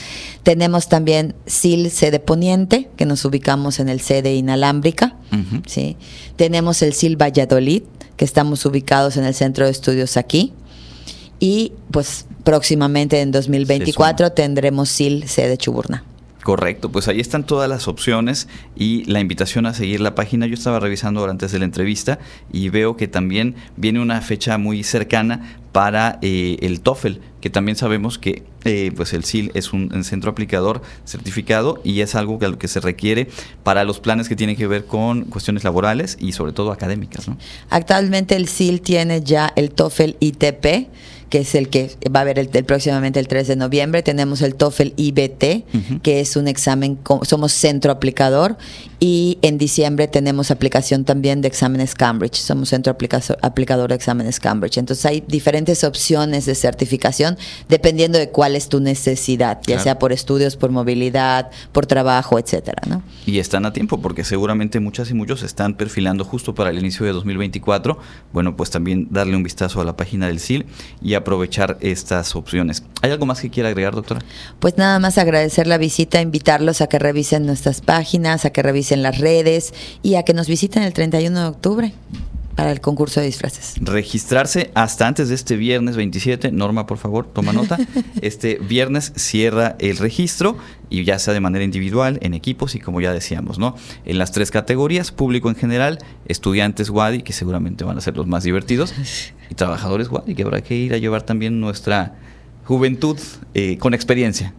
[0.45, 5.17] Tenemos también SIL sede poniente, que nos ubicamos en el sede inalámbrica.
[5.67, 5.97] ¿sí?
[6.37, 7.83] Tenemos el SIL Valladolid,
[8.17, 10.53] que estamos ubicados en el centro de estudios aquí.
[11.41, 16.05] Y pues próximamente en 2024 tendremos SIL sede Chuburna.
[16.45, 20.47] Correcto, pues ahí están todas las opciones y la invitación a seguir la página.
[20.47, 22.19] Yo estaba revisando ahora antes de la entrevista
[22.53, 27.77] y veo que también viene una fecha muy cercana para eh, el TOEFL, que también
[27.77, 32.69] sabemos que eh, pues el SIL es un, centro aplicador certificado y es algo que,
[32.69, 33.27] se requiere
[33.63, 37.25] para los planes que tienen que ver con cuestiones laborales y sobre todo académicas.
[37.71, 40.89] Actualmente el SIL tiene ya el TOEFL ITP
[41.35, 44.05] que es el que va a haber el, próximamente el 3 de noviembre.
[44.05, 48.57] Tenemos el TOEFL IBT, que es un examen, somos centro aplicador.
[49.01, 52.37] Y en diciembre tenemos aplicación también de exámenes Cambridge.
[52.37, 52.97] Somos centro
[53.43, 54.79] aplicador de exámenes Cambridge.
[54.79, 57.37] Entonces hay diferentes opciones de certificación
[57.69, 62.81] dependiendo de cuál es tu necesidad, ya sea por estudios, por movilidad, por trabajo, etcétera.
[62.89, 63.03] ¿no?
[63.27, 67.05] Y están a tiempo porque seguramente muchas y muchos están perfilando justo para el inicio
[67.05, 67.99] de 2024.
[68.33, 70.67] Bueno, pues también darle un vistazo a la página del SIL
[71.03, 72.85] y aprovechar estas opciones.
[73.03, 74.21] ¿Hay algo más que quiera agregar, doctora?
[74.61, 79.03] Pues nada más agradecer la visita, invitarlos a que revisen nuestras páginas, a que revisen
[79.03, 81.95] las redes y a que nos visiten el 31 de octubre
[82.55, 83.75] para el concurso de disfraces.
[83.81, 86.53] Registrarse hasta antes de este viernes 27.
[86.53, 87.79] Norma, por favor, toma nota.
[88.21, 90.57] Este viernes cierra el registro
[90.89, 93.75] y ya sea de manera individual, en equipos y como ya decíamos, ¿no?
[94.05, 98.27] En las tres categorías, público en general, estudiantes WADI, que seguramente van a ser los
[98.27, 98.95] más divertidos,
[99.51, 102.15] y trabajadores WADI, que habrá que ir a llevar también nuestra
[102.65, 103.19] juventud
[103.55, 104.55] eh, con experiencia.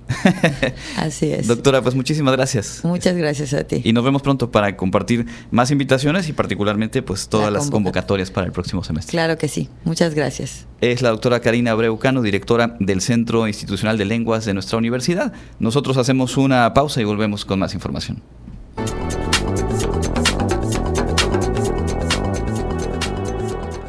[0.97, 1.47] Así es.
[1.47, 2.81] Doctora, pues muchísimas gracias.
[2.83, 3.81] Muchas gracias a ti.
[3.83, 8.47] Y nos vemos pronto para compartir más invitaciones y particularmente pues todas las convocatorias para
[8.47, 9.11] el próximo semestre.
[9.11, 9.69] Claro que sí.
[9.83, 10.65] Muchas gracias.
[10.81, 15.33] Es la doctora Karina Abreucano, directora del Centro Institucional de Lenguas de nuestra universidad.
[15.59, 18.21] Nosotros hacemos una pausa y volvemos con más información.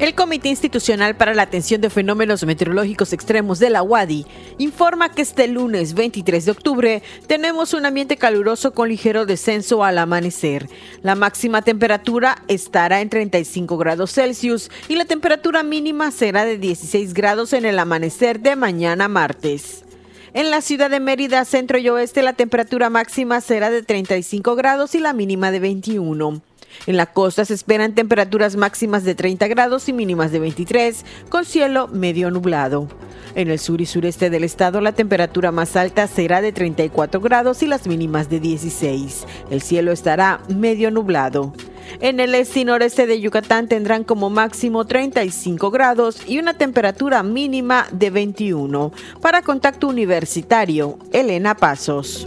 [0.06, 4.24] El Comité Institucional para la Atención de Fenómenos Meteorológicos Extremos de la UADI
[4.56, 9.98] informa que este lunes 23 de octubre tenemos un ambiente caluroso con ligero descenso al
[9.98, 10.68] amanecer.
[11.02, 17.12] La máxima temperatura estará en 35 grados Celsius y la temperatura mínima será de 16
[17.12, 19.84] grados en el amanecer de mañana martes.
[20.34, 24.94] En la ciudad de Mérida, centro y oeste, la temperatura máxima será de 35 grados
[24.94, 26.45] y la mínima de 21.
[26.86, 31.44] En la costa se esperan temperaturas máximas de 30 grados y mínimas de 23, con
[31.44, 32.88] cielo medio nublado.
[33.34, 37.62] En el sur y sureste del estado la temperatura más alta será de 34 grados
[37.62, 39.26] y las mínimas de 16.
[39.50, 41.52] El cielo estará medio nublado.
[42.00, 47.22] En el este y noreste de Yucatán tendrán como máximo 35 grados y una temperatura
[47.22, 48.92] mínima de 21.
[49.20, 52.26] Para Contacto Universitario, Elena Pasos.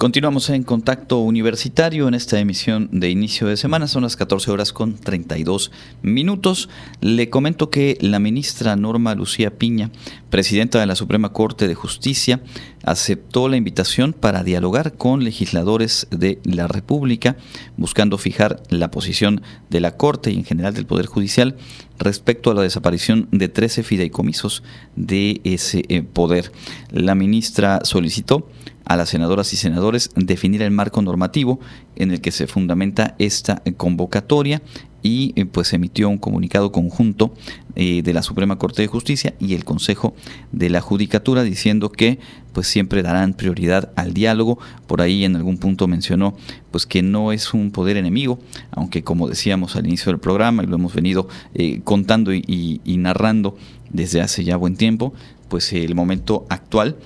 [0.00, 3.86] Continuamos en contacto universitario en esta emisión de inicio de semana.
[3.86, 6.70] Son las 14 horas con 32 minutos.
[7.02, 9.90] Le comento que la ministra Norma Lucía Piña,
[10.30, 12.40] presidenta de la Suprema Corte de Justicia,
[12.82, 17.36] aceptó la invitación para dialogar con legisladores de la República,
[17.76, 21.56] buscando fijar la posición de la Corte y en general del Poder Judicial
[21.98, 24.62] respecto a la desaparición de 13 fideicomisos
[24.96, 26.52] de ese eh, poder.
[26.90, 28.48] La ministra solicitó
[28.90, 31.60] a las senadoras y senadores definir el marco normativo
[31.94, 34.62] en el que se fundamenta esta convocatoria
[35.00, 37.32] y eh, pues emitió un comunicado conjunto
[37.76, 40.16] eh, de la Suprema Corte de Justicia y el Consejo
[40.50, 42.18] de la Judicatura diciendo que
[42.52, 44.58] pues siempre darán prioridad al diálogo.
[44.88, 46.36] Por ahí en algún punto mencionó
[46.72, 48.40] pues que no es un poder enemigo,
[48.72, 53.56] aunque como decíamos al inicio del programa y lo hemos venido eh, contando y narrando
[53.90, 55.14] desde hace ya buen tiempo,
[55.48, 56.96] pues el momento actual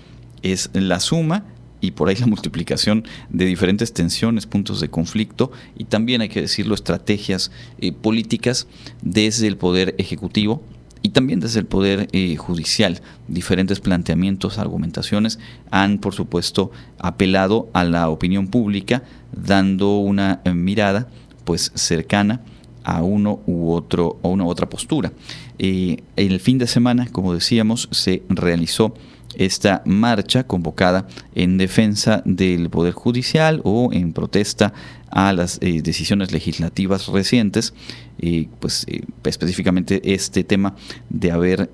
[0.43, 1.45] es la suma
[1.81, 6.43] y por ahí la multiplicación de diferentes tensiones, puntos de conflicto y también hay que
[6.43, 8.67] decirlo, estrategias eh, políticas
[9.03, 10.63] desde el poder ejecutivo
[11.03, 13.03] y también desde el poder eh, judicial.
[13.29, 15.39] Diferentes planteamientos, argumentaciones
[15.71, 21.09] han, por supuesto, apelado a la opinión pública, dando una eh, mirada
[21.45, 22.41] pues cercana
[22.85, 25.13] a uno u otro a una u otra postura.
[25.59, 28.95] el fin de semana, como decíamos, se realizó
[29.39, 34.73] esta marcha convocada en defensa del Poder Judicial o en protesta
[35.15, 37.73] a las eh, decisiones legislativas recientes,
[38.19, 40.75] eh, pues eh, específicamente este tema
[41.09, 41.71] de haber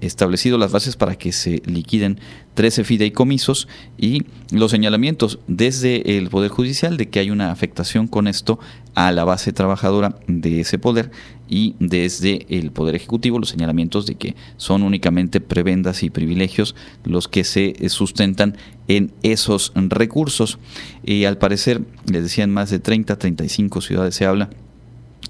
[0.00, 2.20] establecido las bases para que se liquiden
[2.54, 3.66] 13 fideicomisos
[3.98, 4.22] y
[4.52, 8.60] los señalamientos desde el Poder Judicial de que hay una afectación con esto
[8.94, 11.10] a la base trabajadora de ese poder
[11.48, 17.26] y desde el Poder Ejecutivo los señalamientos de que son únicamente prebendas y privilegios los
[17.26, 18.56] que se sustentan
[18.88, 20.58] en esos recursos.
[21.04, 24.50] Y al parecer, les decían más de 30, 35 ciudades se habla,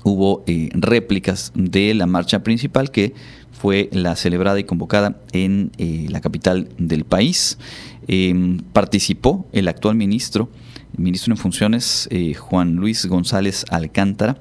[0.02, 3.14] hubo eh, réplicas de la marcha principal que
[3.52, 7.58] fue la celebrada y convocada en eh, la capital del país.
[8.06, 10.48] Em, participó el actual ministro,
[10.96, 14.38] ministro en funciones, eh, Juan Luis González Alcántara,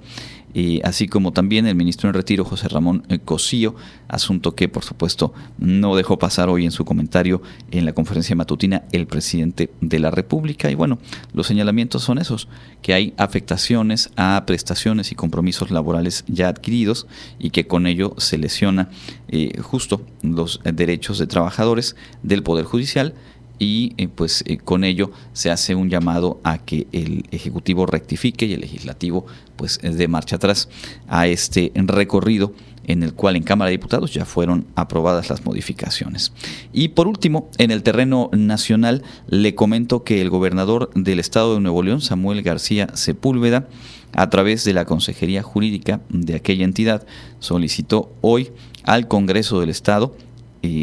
[0.83, 3.75] así como también el ministro en retiro José Ramón eh, Cosío,
[4.07, 7.41] asunto que por supuesto no dejó pasar hoy en su comentario
[7.71, 10.71] en la conferencia matutina el presidente de la República.
[10.71, 10.97] Y bueno,
[11.33, 12.47] los señalamientos son esos,
[12.81, 18.37] que hay afectaciones a prestaciones y compromisos laborales ya adquiridos y que con ello se
[18.37, 18.89] lesiona
[19.27, 23.13] eh, justo los derechos de trabajadores del Poder Judicial
[23.59, 28.45] y eh, pues eh, con ello se hace un llamado a que el ejecutivo rectifique
[28.45, 30.69] y el legislativo pues dé marcha atrás
[31.07, 32.53] a este recorrido
[32.87, 36.31] en el cual en Cámara de Diputados ya fueron aprobadas las modificaciones.
[36.71, 41.61] Y por último, en el terreno nacional le comento que el gobernador del estado de
[41.61, 43.67] Nuevo León, Samuel García Sepúlveda,
[44.13, 47.05] a través de la Consejería Jurídica de aquella entidad,
[47.39, 48.51] solicitó hoy
[48.83, 50.15] al Congreso del Estado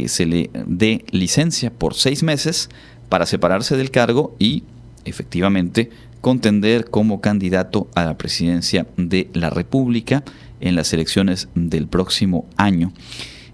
[0.07, 2.69] se le dé licencia por seis meses
[3.09, 4.65] para separarse del cargo y
[5.05, 5.91] efectivamente
[6.21, 10.23] contender como candidato a la presidencia de la República
[10.61, 12.93] en las elecciones del próximo año.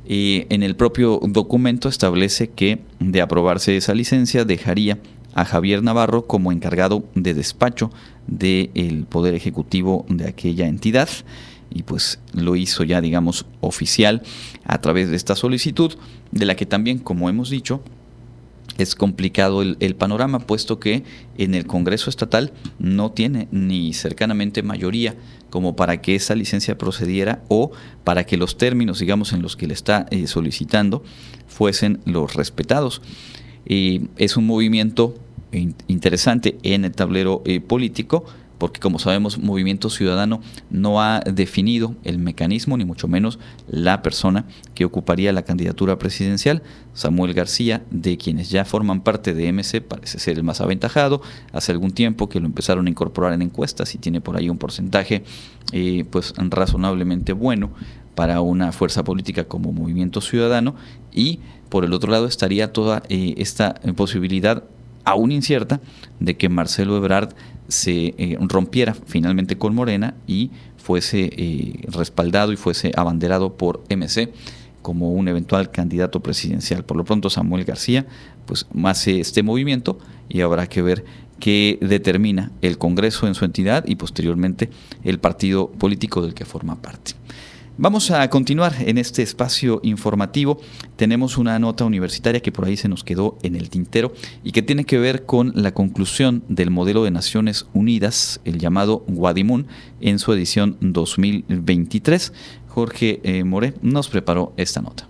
[0.06, 4.98] Eh, en el propio documento establece que de aprobarse esa licencia dejaría
[5.34, 7.90] a Javier Navarro como encargado de despacho
[8.26, 11.08] del Poder Ejecutivo de aquella entidad
[11.70, 14.22] y pues lo hizo ya digamos oficial
[14.64, 15.94] a través de esta solicitud
[16.30, 17.82] de la que también como hemos dicho
[18.78, 21.02] es complicado el, panorama, puesto que
[21.36, 25.16] en el Congreso Estatal no tiene ni cercanamente mayoría
[25.50, 27.72] como para que esa licencia procediera o
[28.04, 31.02] para que los términos, digamos, en los que le está eh, solicitando
[31.48, 33.02] fuesen los respetados.
[33.66, 35.14] es un movimiento
[35.88, 38.24] interesante en el tablero eh, político,
[38.59, 40.40] porque como sabemos Movimiento Ciudadano
[40.71, 44.44] no ha definido el mecanismo ni mucho menos la persona
[44.75, 46.62] que ocuparía la candidatura presidencial.
[46.92, 51.23] Samuel García, de quienes ya forman parte de MC, parece ser el más aventajado.
[51.53, 54.59] Hace algún tiempo que lo empezaron a incorporar en encuestas y tiene por ahí un
[54.59, 55.23] porcentaje
[55.73, 57.71] eh, pues razonablemente bueno
[58.14, 60.75] para una fuerza política como Movimiento Ciudadano
[61.12, 64.64] y por el otro lado estaría toda eh, esta posibilidad
[65.04, 65.80] aún incierta
[66.20, 67.34] de que Marcelo Ebrard
[67.68, 74.32] se eh, rompiera finalmente con Morena y fuese eh, respaldado y fuese abanderado por MC
[74.82, 76.84] como un eventual candidato presidencial.
[76.84, 78.06] Por lo pronto Samuel García
[78.46, 81.04] pues hace este movimiento y habrá que ver
[81.40, 84.70] qué determina el Congreso en su entidad y posteriormente
[85.04, 87.12] el partido político del que forma parte.
[87.80, 90.58] Vamos a continuar en este espacio informativo.
[90.96, 94.12] Tenemos una nota universitaria que por ahí se nos quedó en el tintero
[94.42, 99.04] y que tiene que ver con la conclusión del modelo de Naciones Unidas, el llamado
[99.06, 99.68] Guadimun,
[100.00, 102.32] en su edición 2023.
[102.66, 105.06] Jorge eh, More nos preparó esta nota.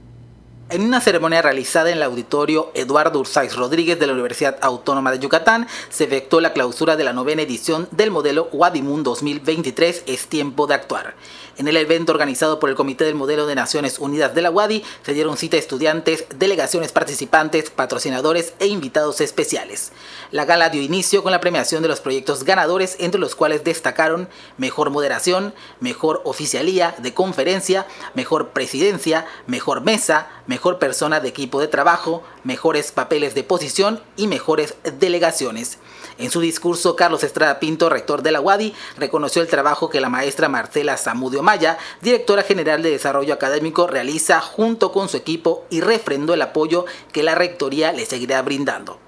[0.70, 5.18] En una ceremonia realizada en el auditorio Eduardo Ursáis Rodríguez de la Universidad Autónoma de
[5.18, 10.66] Yucatán, se efectuó la clausura de la novena edición del modelo Wadimun 2023 Es tiempo
[10.66, 11.14] de actuar.
[11.58, 14.84] En el evento organizado por el Comité del Modelo de Naciones Unidas de la UADI
[15.02, 19.90] se dieron cita a estudiantes, delegaciones participantes, patrocinadores e invitados especiales.
[20.30, 24.28] La gala dio inicio con la premiación de los proyectos ganadores, entre los cuales destacaron
[24.56, 31.66] Mejor Moderación, Mejor Oficialía de Conferencia, Mejor Presidencia, Mejor Mesa, Mejor Persona de Equipo de
[31.66, 35.78] Trabajo, Mejores Papeles de Posición y Mejores Delegaciones.
[36.18, 40.08] En su discurso, Carlos Estrada Pinto, rector de la UADI, reconoció el trabajo que la
[40.08, 45.80] maestra Marcela Zamudio Maya, directora general de Desarrollo Académico, realiza junto con su equipo y
[45.80, 48.98] refrendó el apoyo que la rectoría le seguirá brindando.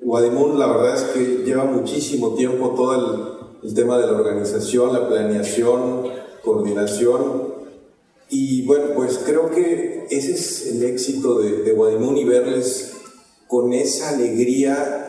[0.00, 5.06] Guadimun, la verdad es que lleva muchísimo tiempo todo el, tema de la organización, la
[5.06, 6.10] planeación,
[6.42, 7.58] coordinación.
[8.30, 12.94] Y bueno, pues creo que ese es el éxito de, de y verles
[13.46, 15.07] con esa alegría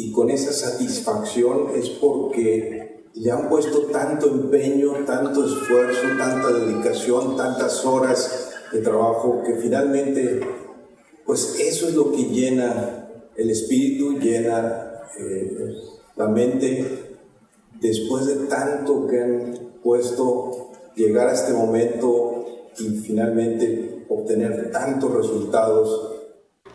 [0.00, 7.36] y con esa satisfacción es porque le han puesto tanto empeño, tanto esfuerzo, tanta dedicación,
[7.36, 10.40] tantas horas de trabajo que finalmente,
[11.26, 15.74] pues eso es lo que llena el espíritu, llena eh,
[16.16, 17.18] la mente
[17.78, 22.46] después de tanto que han puesto llegar a este momento
[22.78, 26.19] y finalmente obtener tantos resultados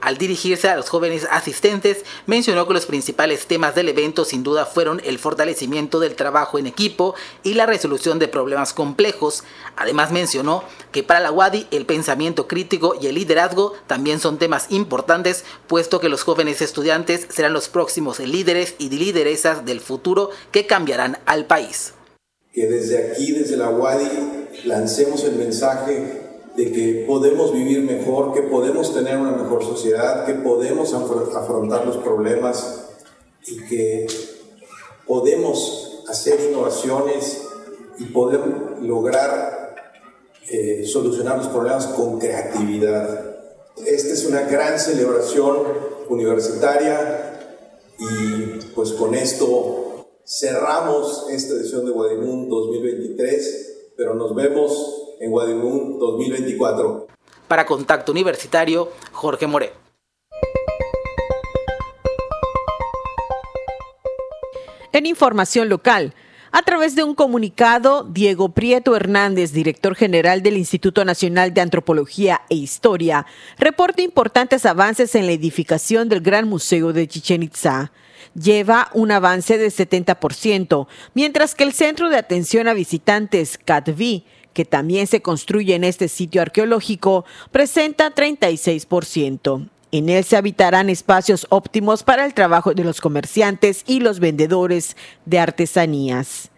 [0.06, 4.68] al dirigirse a los jóvenes asistentes, mencionó que los principales temas del evento sin duda
[4.68, 9.44] fueron el fortalecimiento del trabajo en equipo y la resolución de problemas complejos.
[9.76, 14.68] Además mencionó que para la UADI el pensamiento crítico y el liderazgo también son temas
[14.70, 20.68] importantes, puesto que los jóvenes estudiantes serán los próximos líderes y lideresas del futuro que
[20.68, 21.96] cambiarán al país.
[22.54, 26.25] Que desde aquí, desde la UADI, lancemos el mensaje
[26.56, 31.98] de que podemos vivir mejor, que podemos tener una mejor sociedad, que podemos afrontar los
[31.98, 32.86] problemas
[33.46, 34.08] y que
[35.06, 37.44] podemos hacer innovaciones
[38.00, 38.42] y poder
[38.82, 39.76] lograr
[40.50, 43.36] eh, solucionar los problemas con creatividad.
[43.86, 45.58] Esta es una gran celebración
[46.08, 47.40] universitaria
[48.00, 56.00] y pues con esto cerramos esta edición de Guadimun 2023, pero nos vemos en Guadimun
[56.00, 57.08] 2024.
[57.48, 59.72] Para Contacto Universitario, Jorge More.
[64.92, 66.14] En información local,
[66.58, 72.44] a través de un comunicado, Diego Prieto Hernández, director general del Instituto Nacional de Antropología
[72.50, 73.26] e Historia,
[73.58, 77.92] reporta importantes avances en la edificación del Gran Museo de Chichen Itza.
[78.36, 84.26] Lleva un avance de 70%, mientras que el Centro de Atención a Visitantes, CATVI,
[84.56, 89.70] que también se construye en este sitio arqueológico, presenta 36%.
[89.92, 94.98] En él se habitarán espacios óptimos para el trabajo de los comerciantes y los vendedores
[95.26, 96.50] de artesanías.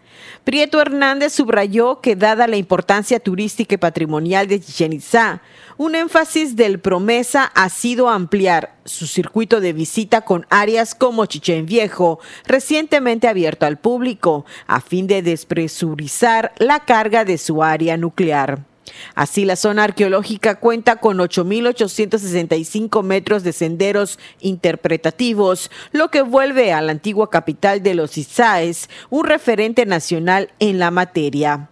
[0.44, 5.42] Prieto Hernández subrayó que dada la importancia turística y patrimonial de Chichen Itzá,
[5.76, 11.66] un énfasis del promesa ha sido ampliar su circuito de visita con áreas como Chichen
[11.66, 18.67] Viejo, recientemente abierto al público, a fin de despresurizar la carga de su área nuclear.
[19.14, 26.82] Así, la zona arqueológica cuenta con 8.865 metros de senderos interpretativos, lo que vuelve a
[26.82, 31.68] la antigua capital de los Izaes un referente nacional en la materia.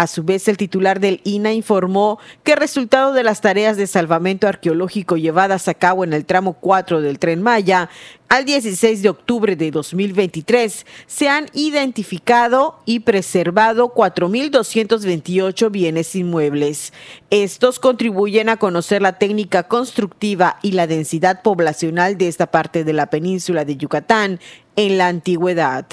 [0.00, 4.48] A su vez, el titular del INA informó que resultado de las tareas de salvamento
[4.48, 7.90] arqueológico llevadas a cabo en el tramo 4 del tren Maya,
[8.30, 16.94] al 16 de octubre de 2023 se han identificado y preservado 4.228 bienes inmuebles.
[17.28, 22.92] Estos contribuyen a conocer la técnica constructiva y la densidad poblacional de esta parte de
[22.94, 24.40] la península de Yucatán
[24.76, 25.84] en la antigüedad.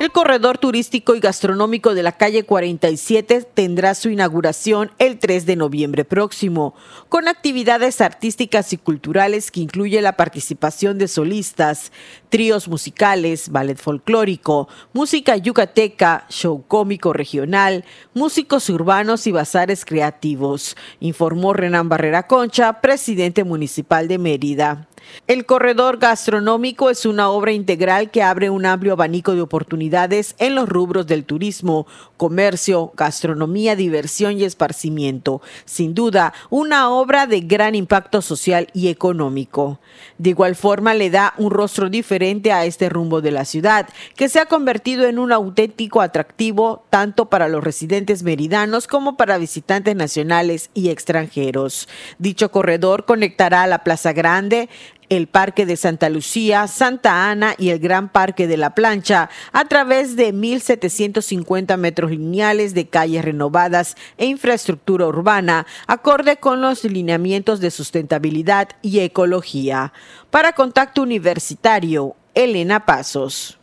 [0.00, 5.56] El corredor turístico y gastronómico de la calle 47 tendrá su inauguración el 3 de
[5.56, 6.76] noviembre próximo,
[7.08, 11.90] con actividades artísticas y culturales que incluye la participación de solistas,
[12.28, 17.84] tríos musicales, ballet folclórico, música yucateca, show cómico regional,
[18.14, 24.87] músicos urbanos y bazares creativos, informó Renan Barrera Concha, presidente municipal de Mérida.
[25.26, 30.54] El corredor gastronómico es una obra integral que abre un amplio abanico de oportunidades en
[30.54, 31.86] los rubros del turismo,
[32.16, 35.42] comercio, gastronomía, diversión y esparcimiento.
[35.64, 39.80] Sin duda, una obra de gran impacto social y económico.
[40.16, 44.28] De igual forma, le da un rostro diferente a este rumbo de la ciudad, que
[44.28, 49.94] se ha convertido en un auténtico atractivo tanto para los residentes meridanos como para visitantes
[49.94, 51.88] nacionales y extranjeros.
[52.18, 54.68] Dicho corredor conectará a la Plaza Grande,
[55.08, 59.64] el Parque de Santa Lucía, Santa Ana y el Gran Parque de la Plancha a
[59.66, 67.60] través de 1.750 metros lineales de calles renovadas e infraestructura urbana, acorde con los lineamientos
[67.60, 69.92] de sustentabilidad y ecología.
[70.30, 73.57] Para Contacto Universitario, Elena Pasos.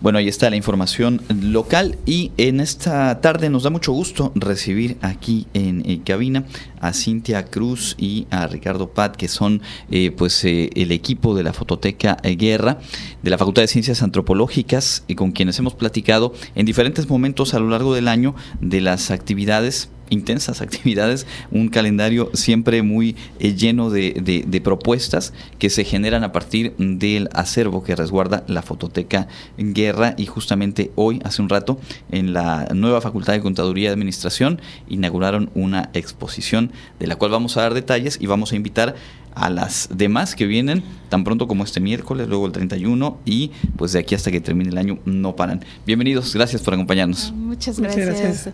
[0.00, 4.96] Bueno, ahí está la información local y en esta tarde nos da mucho gusto recibir
[5.00, 6.44] aquí en, cabina
[6.80, 11.44] a Cintia Cruz y a Ricardo Pat, que son eh, pues eh, el equipo de
[11.44, 12.78] la Fototeca Guerra
[13.22, 17.60] de la Facultad de Ciencias Antropológicas y con quienes hemos platicado en diferentes momentos a
[17.60, 23.90] lo largo del año de las actividades intensas actividades, un calendario siempre muy eh, lleno
[23.90, 29.26] de, propuestas que se generan a partir del acervo que resguarda la Fototeca
[29.58, 31.80] Guerra y justamente hoy, hace un rato,
[32.12, 37.56] en la nueva Facultad de Contaduría y Administración inauguraron una exposición de la cual vamos
[37.56, 38.94] a dar detalles y vamos a invitar
[39.34, 43.92] a las demás que vienen tan pronto como este miércoles, luego el 31 y pues
[43.92, 45.64] de aquí hasta que termine el año no paran.
[45.86, 47.32] Bienvenidos, gracias por acompañarnos.
[47.32, 48.52] Muchas gracias.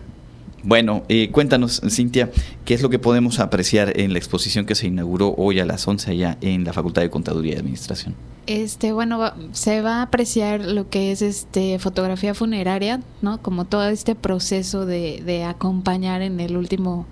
[0.63, 2.31] Bueno, eh, cuéntanos, Cintia,
[2.65, 5.87] ¿qué es lo que podemos apreciar en la exposición que se inauguró hoy a las
[5.87, 8.15] 11 allá en la Facultad de Contaduría y Administración?
[8.47, 13.41] Este, bueno, se va a apreciar lo que es este fotografía funeraria, ¿no?
[13.41, 17.05] Como todo este proceso de, de acompañar en el último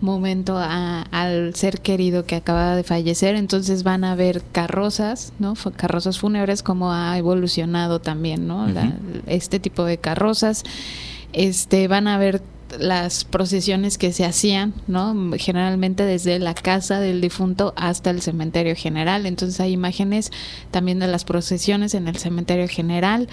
[0.00, 5.54] momento al ser querido que acaba de fallecer, entonces van a ver carrozas, ¿no?
[5.76, 8.66] Carrozas fúnebres, como ha evolucionado también, ¿no?
[9.26, 10.64] este tipo de carrozas.
[11.32, 12.42] Este, van a ver
[12.78, 15.14] las procesiones que se hacían, ¿no?
[15.38, 19.26] Generalmente desde la casa del difunto hasta el cementerio general.
[19.26, 20.30] Entonces hay imágenes
[20.70, 23.28] también de las procesiones en el cementerio general.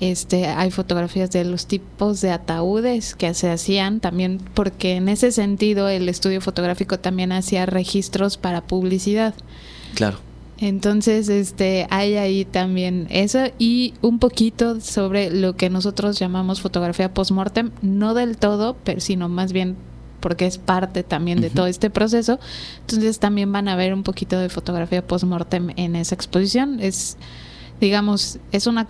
[0.00, 5.32] Este, hay fotografías de los tipos de ataúdes que se hacían también porque en ese
[5.32, 9.34] sentido el estudio fotográfico también hacía registros para publicidad.
[9.94, 10.18] Claro.
[10.58, 17.12] Entonces, este, hay ahí también eso y un poquito sobre lo que nosotros llamamos fotografía
[17.12, 19.76] post-mortem, no del todo, pero sino más bien
[20.20, 22.38] porque es parte también de todo este proceso.
[22.80, 26.80] Entonces también van a ver un poquito de fotografía post-mortem en esa exposición.
[26.80, 27.18] Es,
[27.78, 28.86] digamos, es una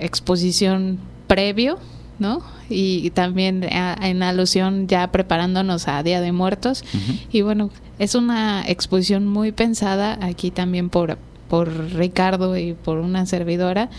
[0.00, 1.78] exposición previo,
[2.18, 2.42] ¿no?
[2.70, 6.82] Y, también en alusión ya preparándonos a Día de Muertos.
[7.30, 11.18] Y bueno, es una exposición muy pensada aquí también por,
[11.48, 13.90] por Ricardo y por una servidora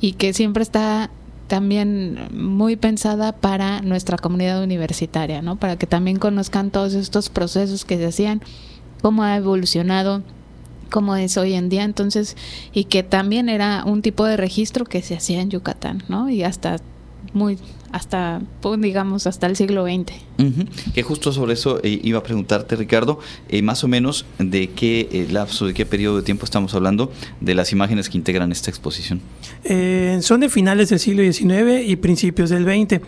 [0.00, 1.10] y que siempre está
[1.50, 5.56] también muy pensada para nuestra comunidad universitaria, ¿no?
[5.56, 8.40] Para que también conozcan todos estos procesos que se hacían,
[9.02, 10.22] cómo ha evolucionado,
[10.90, 12.36] cómo es hoy en día, entonces,
[12.72, 16.30] y que también era un tipo de registro que se hacía en Yucatán, ¿no?
[16.30, 16.76] Y hasta
[17.32, 17.58] muy
[17.92, 20.12] hasta, pues, digamos, hasta el siglo XX.
[20.94, 23.18] Que justo sobre eso eh, iba a preguntarte, Ricardo,
[23.48, 27.12] eh, más o menos de qué eh, lapso, de qué periodo de tiempo estamos hablando
[27.40, 29.20] de las imágenes que integran esta exposición.
[30.20, 33.00] son de finales del siglo XIX y principios del XX.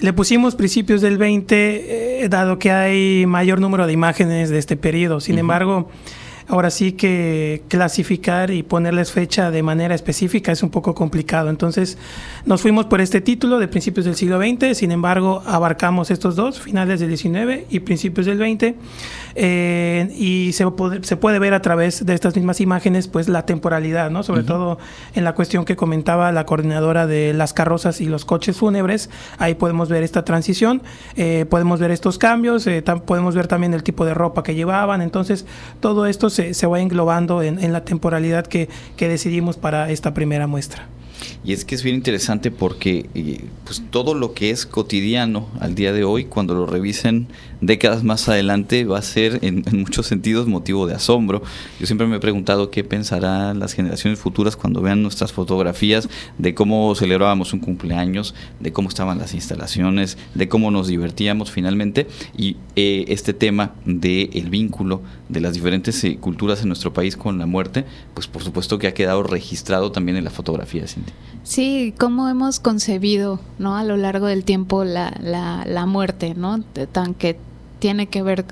[0.00, 5.20] Le pusimos principios del XX dado que hay mayor número de imágenes de este periodo.
[5.20, 5.88] Sin embargo,
[6.48, 11.50] Ahora sí que clasificar y ponerles fecha de manera específica es un poco complicado.
[11.50, 11.98] Entonces
[12.44, 16.60] nos fuimos por este título de principios del siglo XX, sin embargo abarcamos estos dos,
[16.60, 18.74] finales del XIX y principios del XX,
[19.38, 23.44] eh, y se puede, se puede ver a través de estas mismas imágenes pues la
[23.44, 24.22] temporalidad, ¿no?
[24.22, 24.78] sobre todo
[25.14, 29.54] en la cuestión que comentaba la coordinadora de las carrozas y los coches fúnebres, ahí
[29.54, 30.82] podemos ver esta transición,
[31.16, 35.02] eh, podemos ver estos cambios, eh, podemos ver también el tipo de ropa que llevaban,
[35.02, 35.44] entonces
[35.80, 40.88] todo esto se, va englobando en, la temporalidad que, que decidimos para esta primera muestra.
[41.44, 45.74] Y es que es bien interesante porque eh, pues todo lo que es cotidiano al
[45.74, 47.28] día de hoy, cuando lo revisen
[47.60, 51.42] décadas más adelante, va a ser en, muchos sentidos motivo de asombro.
[51.78, 56.08] Yo siempre me he preguntado qué pensarán las generaciones futuras cuando vean nuestras fotografías
[56.38, 62.06] de cómo celebrábamos un cumpleaños, de cómo estaban las instalaciones, de cómo nos divertíamos finalmente.
[62.36, 67.16] Y eh, este tema del el vínculo de las diferentes eh, culturas en nuestro país
[67.16, 70.86] con la muerte, pues por supuesto que ha quedado registrado también en la fotografía,
[71.42, 73.76] Sí, cómo hemos concebido, ¿no?
[73.76, 76.60] A lo largo del tiempo la, la, la muerte, ¿no?
[76.92, 77.38] Tan que
[77.78, 78.44] tiene que ver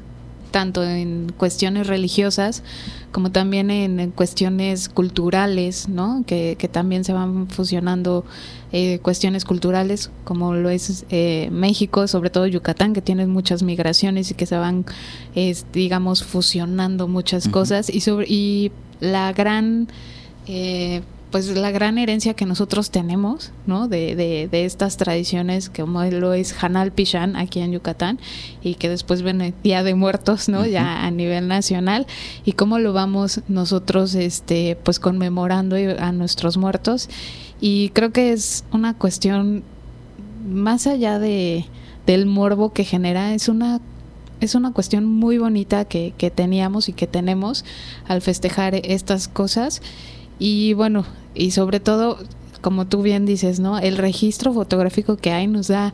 [0.54, 2.62] tanto en cuestiones religiosas
[3.10, 6.22] como también en, cuestiones culturales, ¿no?
[6.26, 8.24] Que, que, también se van fusionando
[8.70, 14.30] eh, cuestiones culturales, como lo es eh, México, sobre todo Yucatán, que tiene muchas migraciones
[14.30, 14.84] y que se van,
[15.72, 19.88] digamos, fusionando muchas cosas y sobre y la gran
[20.46, 21.02] eh,
[21.34, 23.88] pues la gran herencia que nosotros tenemos, ¿no?
[23.88, 28.20] De, de, estas tradiciones como lo es Hanal Pichán aquí en Yucatán
[28.62, 30.64] y que después viene Día de Muertos, ¿no?
[30.64, 32.06] Ya a nivel nacional
[32.44, 37.08] y cómo lo vamos nosotros, este, pues conmemorando a nuestros muertos
[37.60, 39.64] y creo que es una cuestión
[40.48, 41.64] más allá de
[42.06, 43.80] del morbo que genera, es una
[44.40, 47.64] es una cuestión muy bonita que, que teníamos y que tenemos
[48.06, 49.82] al festejar estas cosas
[50.38, 51.04] y bueno,
[51.34, 52.18] y sobre todo,
[52.60, 53.78] como tú bien dices, ¿no?
[53.78, 55.92] El registro fotográfico que hay nos da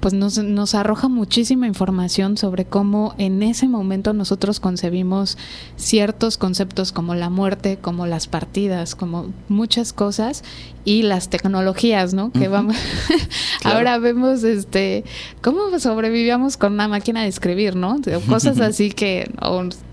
[0.00, 5.36] pues nos, nos arroja muchísima información sobre cómo en ese momento nosotros concebimos
[5.76, 10.44] ciertos conceptos como la muerte, como las partidas, como muchas cosas
[10.84, 12.30] y las tecnologías, ¿no?
[12.30, 12.76] Que vamos
[13.64, 15.04] ahora vemos este
[15.42, 17.96] cómo sobrevivíamos con una máquina de escribir, ¿no?
[18.28, 19.30] Cosas así que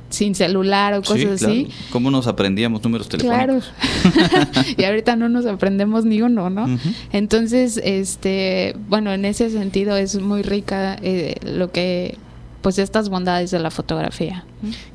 [0.09, 1.69] sin celular o cosas así.
[1.91, 3.71] ¿Cómo nos aprendíamos números telefónicos?
[4.03, 4.63] Claro.
[4.77, 6.67] y ahorita no nos aprendemos ni uno, ¿no?
[7.11, 12.17] Entonces, este, bueno, en ese sentido es muy rica eh, lo que
[12.65, 14.43] pues estas bondades de la fotografía.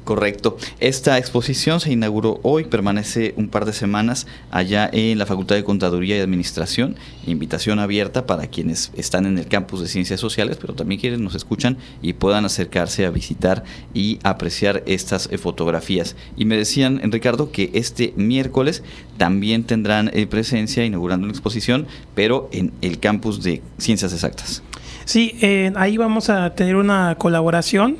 [0.02, 0.56] Correcto.
[0.80, 5.62] Esta exposición se inauguró hoy, permanece un par de semanas allá en la Facultad de
[5.62, 6.96] Contaduría y Administración.
[7.28, 11.36] Invitación abierta para quienes están en el campus de Ciencias Sociales, pero también quienes nos
[11.36, 13.62] escuchan y puedan acercarse a visitar
[13.94, 16.16] y apreciar estas eh, fotografías.
[16.36, 18.82] Y me decían, Ricardo, que este miércoles
[19.16, 24.64] también tendrán eh, presencia inaugurando una exposición, pero en el campus de Ciencias Exactas.
[25.10, 25.36] Sí,
[25.74, 27.96] ahí vamos a tener una colaboración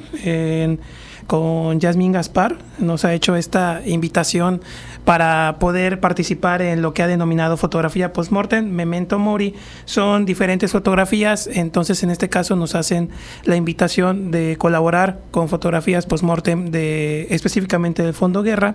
[1.30, 2.56] con Yasmín Gaspar.
[2.80, 4.60] Nos ha hecho esta invitación
[5.04, 9.54] para poder participar en lo que ha denominado fotografía post-mortem, Memento Mori.
[9.84, 13.10] Son diferentes fotografías, entonces en este caso nos hacen
[13.44, 18.74] la invitación de colaborar con fotografías post-mortem de, específicamente del Fondo Guerra.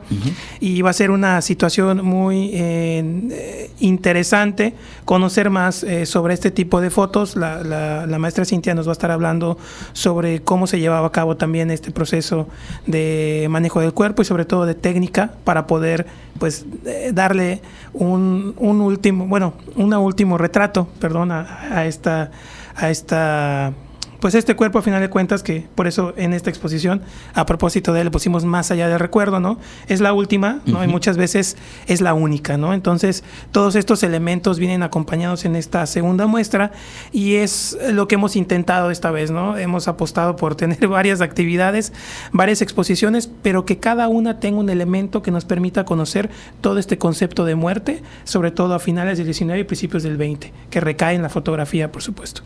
[0.62, 6.80] Y va a ser una situación muy eh, interesante conocer más eh, sobre este tipo
[6.80, 7.36] de fotos.
[7.36, 9.58] La, la, maestra Cintia nos va a estar hablando
[9.92, 12.45] sobre cómo se llevaba a cabo también este proceso
[12.86, 16.06] de manejo del cuerpo y sobre todo de técnica para poder
[16.40, 17.62] pues eh, darle
[17.94, 22.32] un, un, último, bueno, un último retrato, perdón, a esta,
[22.76, 23.74] a esta
[24.20, 27.02] pues este cuerpo a final de cuentas que por eso en esta exposición
[27.34, 29.60] a propósito de él le pusimos más allá del recuerdo, ¿no?
[29.88, 30.84] Es la última, ¿no?
[30.84, 31.58] Y muchas veces
[31.88, 32.74] es la única, ¿no?
[32.74, 36.72] Entonces, todos estos elementos vienen acompañados en esta segunda muestra
[37.12, 39.58] y es lo que hemos intentado esta vez, ¿no?
[39.58, 41.94] Hemos apostado por tener varias actividades,
[42.32, 46.30] varias exposiciones, pero que cada una tenga un elemento que nos permita conocer
[46.62, 50.52] todo este concepto de muerte, sobre todo a finales del 19 y principios del 20,
[50.70, 52.42] que recae en la fotografía, por supuesto.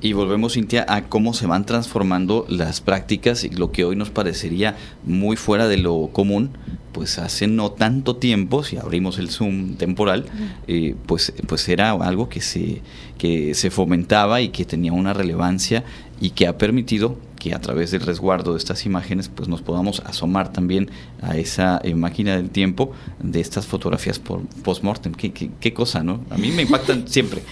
[0.00, 4.10] Y volvemos, Cintia, a cómo se van transformando las prácticas y lo que hoy nos
[4.10, 6.50] parecería muy fuera de lo común,
[6.92, 10.26] pues hace no tanto tiempo, si abrimos el zoom temporal,
[10.66, 12.82] eh, pues, pues era algo que se,
[13.18, 15.84] que se fomentaba y que tenía una relevancia
[16.20, 20.00] y que ha permitido que a través del resguardo de estas imágenes pues nos podamos
[20.00, 20.90] asomar también
[21.22, 25.14] a esa eh, máquina del tiempo de estas fotografías por post-mortem.
[25.14, 26.24] ¿Qué, qué, cosa, ¿no?
[26.30, 27.42] A mí me impactan siempre.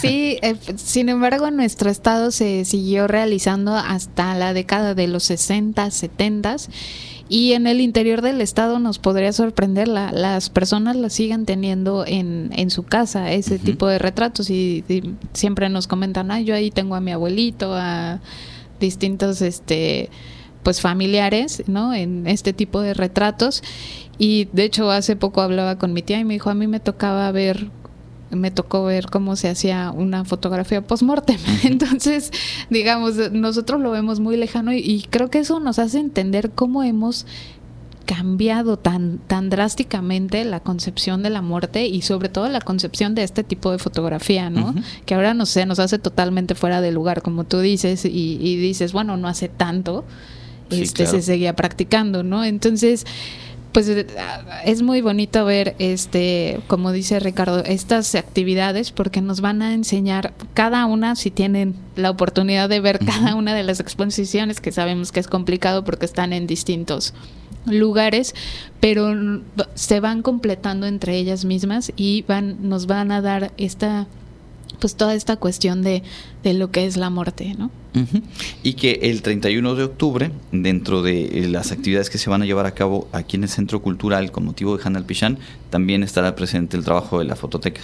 [0.00, 5.24] Sí, eh, sin embargo en nuestro estado se siguió realizando hasta la década de los
[5.24, 6.56] 60, 70
[7.28, 12.04] y en el interior del estado nos podría sorprender, la, las personas la siguen teniendo
[12.06, 14.84] en, en su casa, ese tipo de retratos y,
[15.32, 18.20] siempre nos comentan, ah, yo ahí tengo a mi abuelito, a
[18.84, 20.10] distintos este
[20.62, 21.92] pues familiares, ¿no?
[21.92, 23.62] En este tipo de retratos.
[24.18, 26.80] Y de hecho hace poco hablaba con mi tía y me dijo, a mí me
[26.80, 27.70] tocaba ver
[28.30, 31.38] me tocó ver cómo se hacía una fotografía post-mortem.
[31.64, 32.32] Entonces,
[32.70, 36.82] digamos, nosotros lo vemos muy lejano y, y, creo que eso nos hace entender cómo
[36.82, 37.26] hemos
[38.04, 43.22] cambiado tan, tan drásticamente la concepción de la muerte y sobre todo la concepción de
[43.22, 44.74] este tipo de fotografía, ¿no?
[45.06, 48.92] Que ahora no sé, nos hace totalmente fuera de lugar, como tú dices, y, dices,
[48.92, 50.04] bueno, no hace tanto,
[50.70, 52.44] este se seguía practicando, ¿no?
[52.44, 53.06] Entonces,
[53.74, 54.06] pues eh,
[54.64, 60.32] es muy bonito ver este como dice Ricardo estas actividades porque nos van a enseñar
[60.54, 65.10] cada una si tienen la oportunidad de ver cada una de las exposiciones que sabemos
[65.10, 67.14] que es complicado porque están en distintos
[67.66, 68.34] lugares,
[68.80, 69.14] pero
[69.74, 74.06] se van completando entre ellas mismas y van, nos van a dar esta,
[74.80, 76.02] pues toda esta cuestión de,
[76.42, 77.70] de lo que es la muerte, ¿no?
[78.62, 82.66] Y que el 31 de octubre, dentro de las actividades que se van a llevar
[82.66, 85.38] a cabo aquí en el Centro Cultural con motivo de Hanal Pichán,
[85.70, 87.80] también estará presente el trabajo de la fototeca.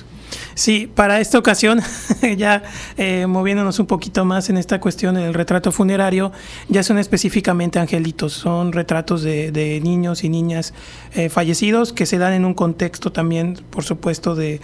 [0.54, 1.80] Sí, para esta ocasión,
[2.36, 2.62] ya
[2.96, 6.32] eh, moviéndonos un poquito más en esta cuestión del retrato funerario,
[6.68, 10.74] ya son específicamente angelitos, son retratos de, niños y niñas
[11.14, 14.60] eh, fallecidos que se dan en un contexto también, por supuesto, de,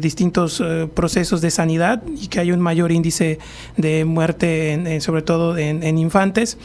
[0.00, 3.38] distintos eh, procesos de sanidad y que hay un mayor índice
[3.76, 4.67] de muerte,
[5.00, 6.58] sobre todo en, infantes,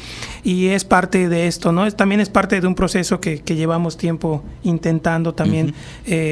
[0.43, 1.85] y es parte de esto, ¿no?
[1.85, 5.75] Es, también es parte de un proceso que, llevamos tiempo intentando también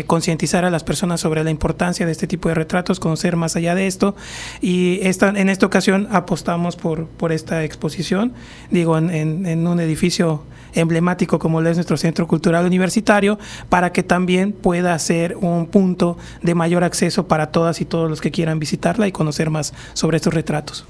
[0.07, 3.76] concientizar a las personas sobre la importancia de este tipo de retratos, conocer más allá
[3.76, 4.15] de esto.
[4.59, 8.34] Y esta, en esta ocasión apostamos por, por esta exposición,
[8.69, 10.43] digo, en, un edificio
[10.74, 13.38] emblemático como lo es nuestro Centro Cultural Universitario,
[13.69, 18.22] para que también pueda ser un punto de mayor acceso para todas y todos los
[18.22, 20.86] que quieran visitarla y conocer más sobre estos retratos.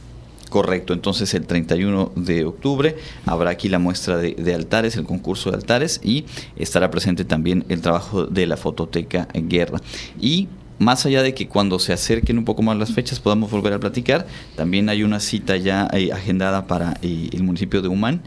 [0.52, 5.56] Correcto, entonces el 31 de octubre habrá aquí la muestra de, altares, el concurso de
[5.56, 6.26] altares y
[6.58, 9.80] estará presente también el trabajo de la fototeca Guerra.
[10.20, 13.72] Y más allá de que cuando se acerquen un poco más las fechas podamos volver
[13.72, 14.28] a platicar,
[14.58, 18.22] también hay una cita ya eh, agendada para eh, el municipio de Humán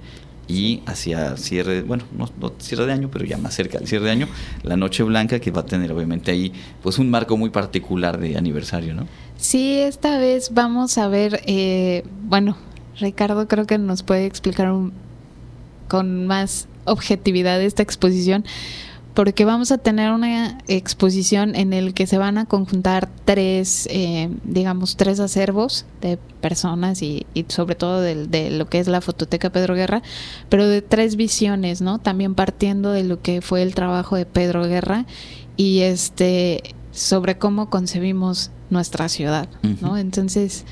[0.46, 4.10] y hacia cierre, bueno, no, cierre de año, pero ya más cerca del cierre de
[4.10, 4.28] año,
[4.62, 8.36] la Noche Blanca, que va a tener obviamente ahí pues un marco muy particular de
[8.36, 9.06] aniversario, ¿no?
[9.36, 12.56] Sí, esta vez vamos a ver, eh, bueno,
[12.98, 14.72] Ricardo creo que nos puede explicar
[15.88, 18.44] con más objetividad esta exposición,
[19.14, 24.28] porque vamos a tener una exposición en el que se van a conjuntar tres, eh,
[24.42, 29.50] digamos, tres acervos de personas y, sobre todo de, de, lo que es la fototeca
[29.50, 30.02] Pedro Guerra,
[30.48, 32.00] pero de tres visiones, ¿no?
[32.00, 35.06] También partiendo de lo que fue el trabajo de Pedro Guerra
[35.56, 39.48] y este sobre cómo concebimos nuestra ciudad,
[39.80, 39.96] ¿no?
[39.96, 40.64] Entonces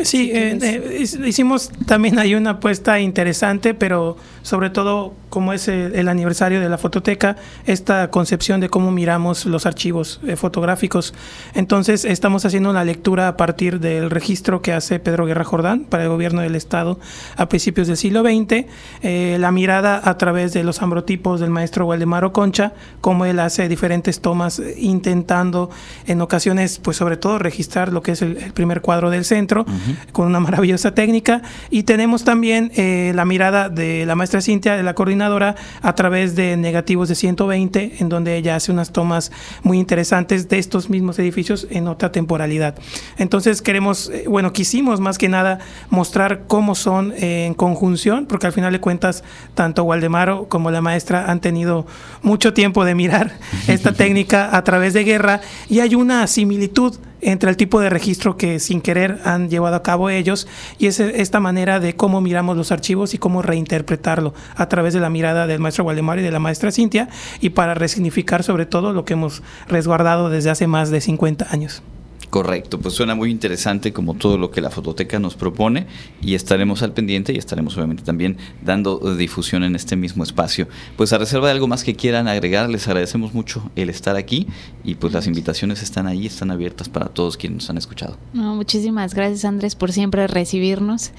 [0.00, 6.08] Sí, eh, eh, hicimos también hay una apuesta interesante, pero sobre todo como es el,
[6.08, 11.14] aniversario de la fototeca, esta concepción de cómo miramos los archivos eh, fotográficos.
[11.54, 16.04] Entonces estamos haciendo una lectura a partir del registro que hace Pedro Guerra Jordán para
[16.04, 16.98] el gobierno del Estado
[17.36, 18.64] a principios del siglo XX,
[19.02, 24.20] la mirada a través de los ambrotipos del maestro Waldemaro Concha, cómo él hace diferentes
[24.20, 25.70] tomas intentando
[26.06, 29.66] en ocasiones, pues sobre todo registrar lo que es el primer cuadro del centro
[30.12, 31.42] con una maravillosa técnica.
[31.70, 36.36] Y tenemos también eh, la mirada de la maestra Cintia, de la coordinadora, a través
[36.36, 41.18] de negativos de 120, en donde ella hace unas tomas muy interesantes de estos mismos
[41.18, 42.74] edificios en otra temporalidad.
[43.16, 45.58] Entonces queremos, eh, bueno, quisimos más que nada
[45.90, 50.80] mostrar cómo son eh, en conjunción, porque al final de cuentas, tanto Waldemaro como la
[50.80, 51.86] maestra han tenido
[52.22, 53.32] mucho tiempo de mirar
[53.68, 58.36] esta técnica a través de guerra y hay una similitud entre el tipo de registro
[58.36, 60.46] que sin querer han llevado a cabo ellos
[60.78, 65.00] y es esta manera de cómo miramos los archivos y cómo reinterpretarlo a través de
[65.00, 67.08] la mirada del maestro Waldemar y de la maestra Cintia
[67.40, 71.82] y para resignificar sobre todo lo que hemos resguardado desde hace más de 50 años.
[72.30, 75.86] Correcto, pues suena muy interesante como todo lo que la fototeca nos propone
[76.20, 80.68] y estaremos al pendiente y estaremos obviamente también dando difusión en este mismo espacio.
[80.96, 84.46] Pues a reserva de algo más que quieran agregar, les agradecemos mucho el estar aquí
[84.84, 88.18] y pues las invitaciones están ahí, están abiertas para todos quienes nos han escuchado.
[88.34, 91.12] muchísimas gracias Andrés por siempre recibirnos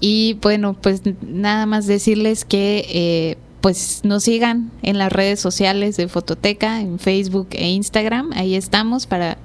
[0.00, 2.86] y bueno, pues nada más decirles que...
[2.88, 8.30] Eh, pues nos sigan en las redes sociales de Fototeca, en Facebook e Instagram.
[8.34, 9.38] Ahí estamos para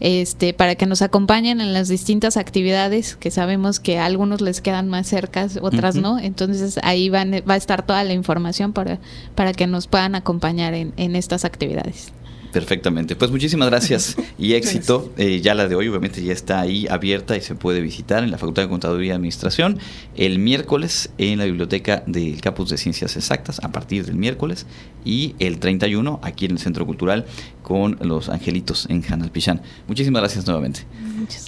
[0.00, 4.60] este, para que nos acompañen en las distintas actividades que sabemos que a algunos les
[4.60, 6.18] quedan más cercas, otras no.
[6.18, 8.98] Entonces ahí van, va a estar toda la información para,
[9.34, 12.12] para que nos puedan acompañar en, en estas actividades.
[12.52, 13.16] Perfectamente.
[13.16, 15.12] Pues muchísimas gracias y éxito.
[15.16, 18.30] Eh, ya la de hoy obviamente ya está ahí abierta y se puede visitar en
[18.30, 19.78] la Facultad de Contaduría y Administración
[20.16, 24.66] el miércoles en la biblioteca del Campus de Ciencias Exactas a partir del miércoles
[25.04, 27.26] y el 31 aquí en el Centro Cultural
[27.62, 29.62] con los angelitos en Pichán.
[29.86, 30.80] Muchísimas gracias nuevamente.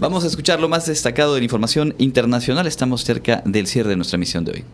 [0.00, 2.66] Vamos a escuchar lo más destacado de la información internacional.
[2.66, 4.64] Estamos cerca del cierre de nuestra emisión de hoy.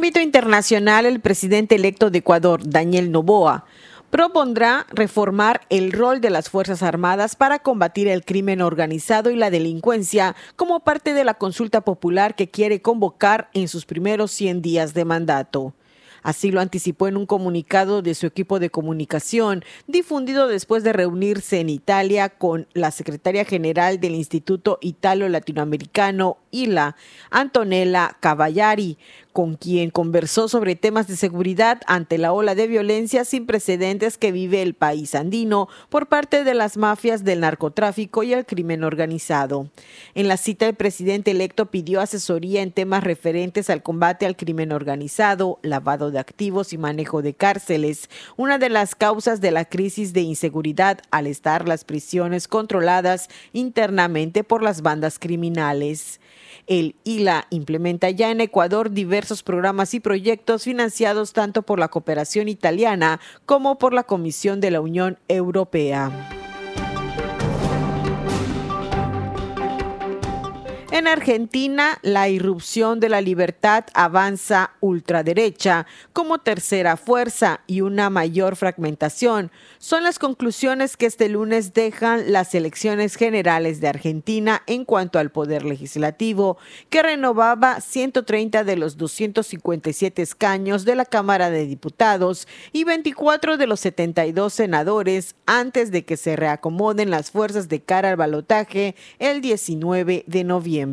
[0.00, 3.66] Ámbito internacional, el presidente electo de Ecuador, Daniel Noboa,
[4.08, 9.50] propondrá reformar el rol de las Fuerzas Armadas para combatir el crimen organizado y la
[9.50, 14.94] delincuencia como parte de la consulta popular que quiere convocar en sus primeros 100 días
[14.94, 15.74] de mandato.
[16.22, 21.60] Así lo anticipó en un comunicado de su equipo de comunicación, difundido después de reunirse
[21.60, 26.96] en Italia con la secretaria general del Instituto Italo Latinoamericano, ILA,
[27.30, 28.98] Antonella Cavallari,
[29.32, 34.32] con quien conversó sobre temas de seguridad ante la ola de violencia sin precedentes que
[34.32, 39.68] vive el país andino por parte de las mafias del narcotráfico y el crimen organizado.
[40.14, 44.72] En la cita, el presidente electo pidió asesoría en temas referentes al combate al crimen
[44.72, 50.12] organizado, lavado de activos y manejo de cárceles, una de las causas de la crisis
[50.12, 56.20] de inseguridad al estar las prisiones controladas internamente por las bandas criminales.
[56.66, 62.48] El ILA implementa ya en Ecuador diversos programas y proyectos financiados tanto por la cooperación
[62.48, 66.10] italiana como por la Comisión de la Unión Europea.
[71.00, 78.54] En Argentina, la irrupción de la libertad avanza ultraderecha como tercera fuerza y una mayor
[78.54, 79.50] fragmentación.
[79.78, 85.30] Son las conclusiones que este lunes dejan las elecciones generales de Argentina en cuanto al
[85.30, 86.58] poder legislativo,
[86.90, 93.66] que renovaba 130 de los 257 escaños de la Cámara de Diputados y 24 de
[93.66, 99.40] los 72 senadores antes de que se reacomoden las fuerzas de cara al balotaje el
[99.40, 100.89] 19 de noviembre.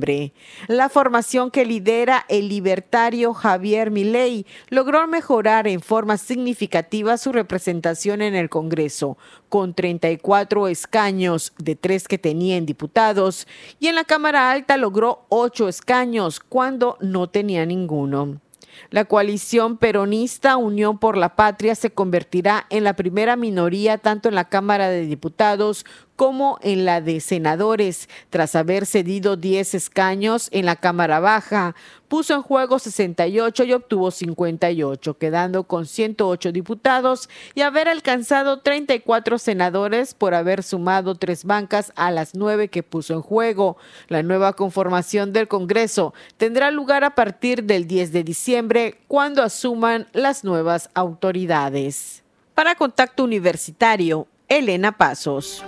[0.68, 8.22] La formación que lidera el libertario Javier Milei logró mejorar en forma significativa su representación
[8.22, 9.18] en el Congreso,
[9.50, 13.48] con 34 escaños de tres que tenía en diputados,
[13.80, 18.39] y en la Cámara Alta logró ocho escaños cuando no tenía ninguno.
[18.89, 24.36] La coalición peronista Unión por la Patria se convertirá en la primera minoría tanto en
[24.36, 25.86] la Cámara de Diputados
[26.18, 31.76] como en la de senadores, tras haber cedido 10 escaños en la Cámara Baja.
[32.07, 39.38] Puso en juego 68 y obtuvo 58, quedando con 108 diputados y haber alcanzado 34
[39.38, 43.78] senadores por haber sumado tres bancas a las nueve que puso en juego.
[44.07, 50.07] La nueva conformación del Congreso tendrá lugar a partir del 10 de diciembre, cuando asuman
[50.13, 52.24] las nuevas autoridades.
[52.55, 55.63] Para Contacto Universitario, Elena Pasos.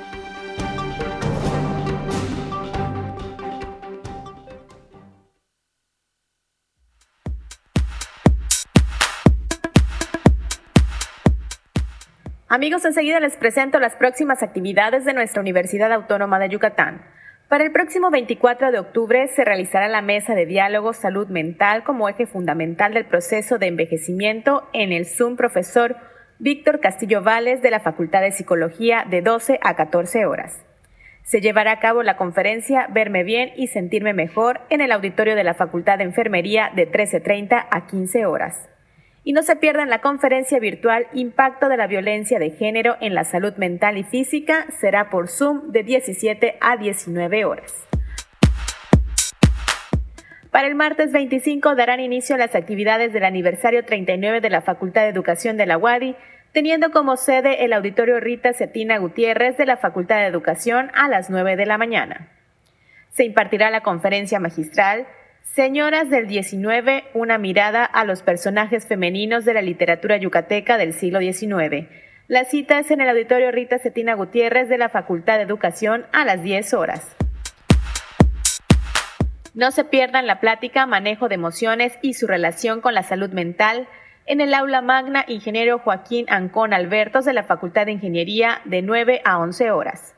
[12.51, 17.03] Amigos, enseguida les presento las próximas actividades de nuestra Universidad Autónoma de Yucatán.
[17.47, 22.09] Para el próximo 24 de octubre se realizará la mesa de diálogo salud mental como
[22.09, 25.95] eje fundamental del proceso de envejecimiento en el Zoom Profesor
[26.39, 30.65] Víctor Castillo Vales de la Facultad de Psicología de 12 a 14 horas.
[31.21, 35.43] Se llevará a cabo la conferencia Verme bien y sentirme mejor en el auditorio de
[35.43, 38.69] la Facultad de Enfermería de 13.30 a 15 horas.
[39.29, 43.23] Y no se pierdan la conferencia virtual Impacto de la violencia de género en la
[43.25, 44.65] salud mental y física.
[44.81, 47.71] Será por Zoom de 17 a 19 horas.
[50.49, 55.09] Para el martes 25 darán inicio las actividades del aniversario 39 de la Facultad de
[55.09, 56.15] Educación de la UADI,
[56.51, 61.29] teniendo como sede el auditorio Rita Cetina Gutiérrez de la Facultad de Educación a las
[61.29, 62.31] 9 de la mañana.
[63.11, 65.05] Se impartirá la conferencia magistral
[65.41, 71.19] Señoras del 19, una mirada a los personajes femeninos de la literatura yucateca del siglo
[71.19, 71.87] XIX.
[72.27, 76.25] La cita es en el auditorio Rita Cetina Gutiérrez de la Facultad de Educación a
[76.25, 77.15] las 10 horas.
[79.55, 83.87] No se pierdan la plática Manejo de emociones y su relación con la salud mental
[84.27, 89.21] en el aula magna Ingeniero Joaquín Ancón Albertos de la Facultad de Ingeniería de 9
[89.25, 90.15] a 11 horas.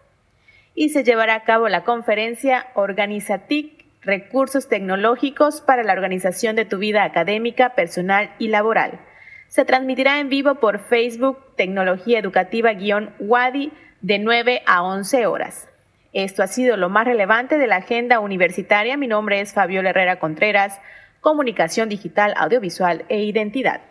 [0.76, 6.80] Y se llevará a cabo la conferencia Organizatic Recursos Tecnológicos para la Organización de tu
[6.80, 8.99] Vida Académica, Personal y Laboral.
[9.47, 13.72] Se transmitirá en vivo por Facebook Tecnología Educativa-WADI
[14.02, 15.70] de 9 a 11 horas.
[16.14, 18.97] Esto ha sido lo más relevante de la agenda universitaria.
[18.97, 20.80] Mi nombre es Fabiola Herrera Contreras,
[21.20, 23.82] Comunicación Digital, Audiovisual e Identidad.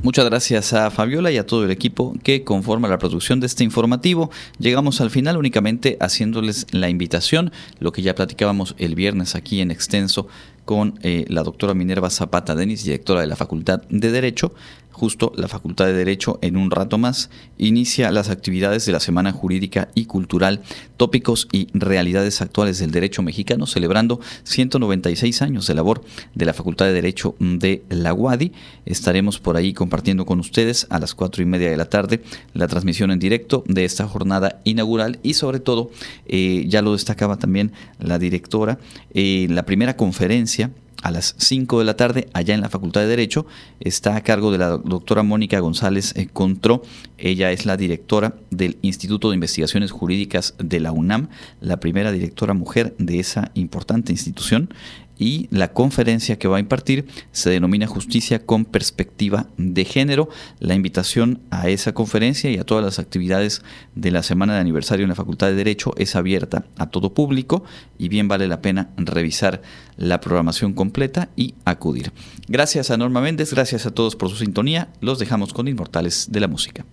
[0.00, 3.64] Muchas gracias a Fabiola y a todo el equipo que conforma la producción de este
[3.64, 4.30] informativo.
[4.60, 9.72] Llegamos al final únicamente haciéndoles la invitación, lo que ya platicábamos el viernes aquí en
[9.72, 10.28] extenso
[10.64, 14.54] con eh, la doctora Minerva Zapata Denis, directora de la Facultad de Derecho,
[14.98, 19.30] justo la Facultad de Derecho en un rato más inicia las actividades de la Semana
[19.32, 20.60] Jurídica y Cultural,
[20.96, 26.02] tópicos y realidades actuales del derecho mexicano, celebrando 196 años de labor
[26.34, 28.52] de la Facultad de Derecho de la UADI.
[28.86, 32.22] Estaremos por ahí compartiendo con ustedes a las cuatro y media de la tarde
[32.52, 35.90] la transmisión en directo de esta jornada inaugural y sobre todo,
[36.26, 38.80] eh, ya lo destacaba también la directora,
[39.14, 40.72] eh, la primera conferencia
[41.02, 43.46] a las 5 de la tarde, allá en la Facultad de Derecho,
[43.80, 46.82] está a cargo de la doctora Mónica González eh, Contró.
[47.16, 51.28] Ella es la directora del Instituto de Investigaciones Jurídicas de la UNAM,
[51.60, 54.70] la primera directora mujer de esa importante institución
[55.18, 60.28] y la conferencia que va a impartir se denomina Justicia con Perspectiva de Género.
[60.60, 63.62] La invitación a esa conferencia y a todas las actividades
[63.94, 67.64] de la semana de aniversario en la Facultad de Derecho es abierta a todo público
[67.98, 69.60] y bien vale la pena revisar
[69.96, 72.12] la programación completa y acudir.
[72.46, 74.88] Gracias a Norma Méndez, gracias a todos por su sintonía.
[75.00, 76.84] Los dejamos con Inmortales de la Música.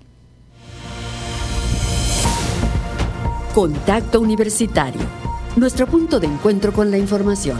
[3.53, 5.01] Contacto Universitario,
[5.55, 7.59] nuestro punto de encuentro con la información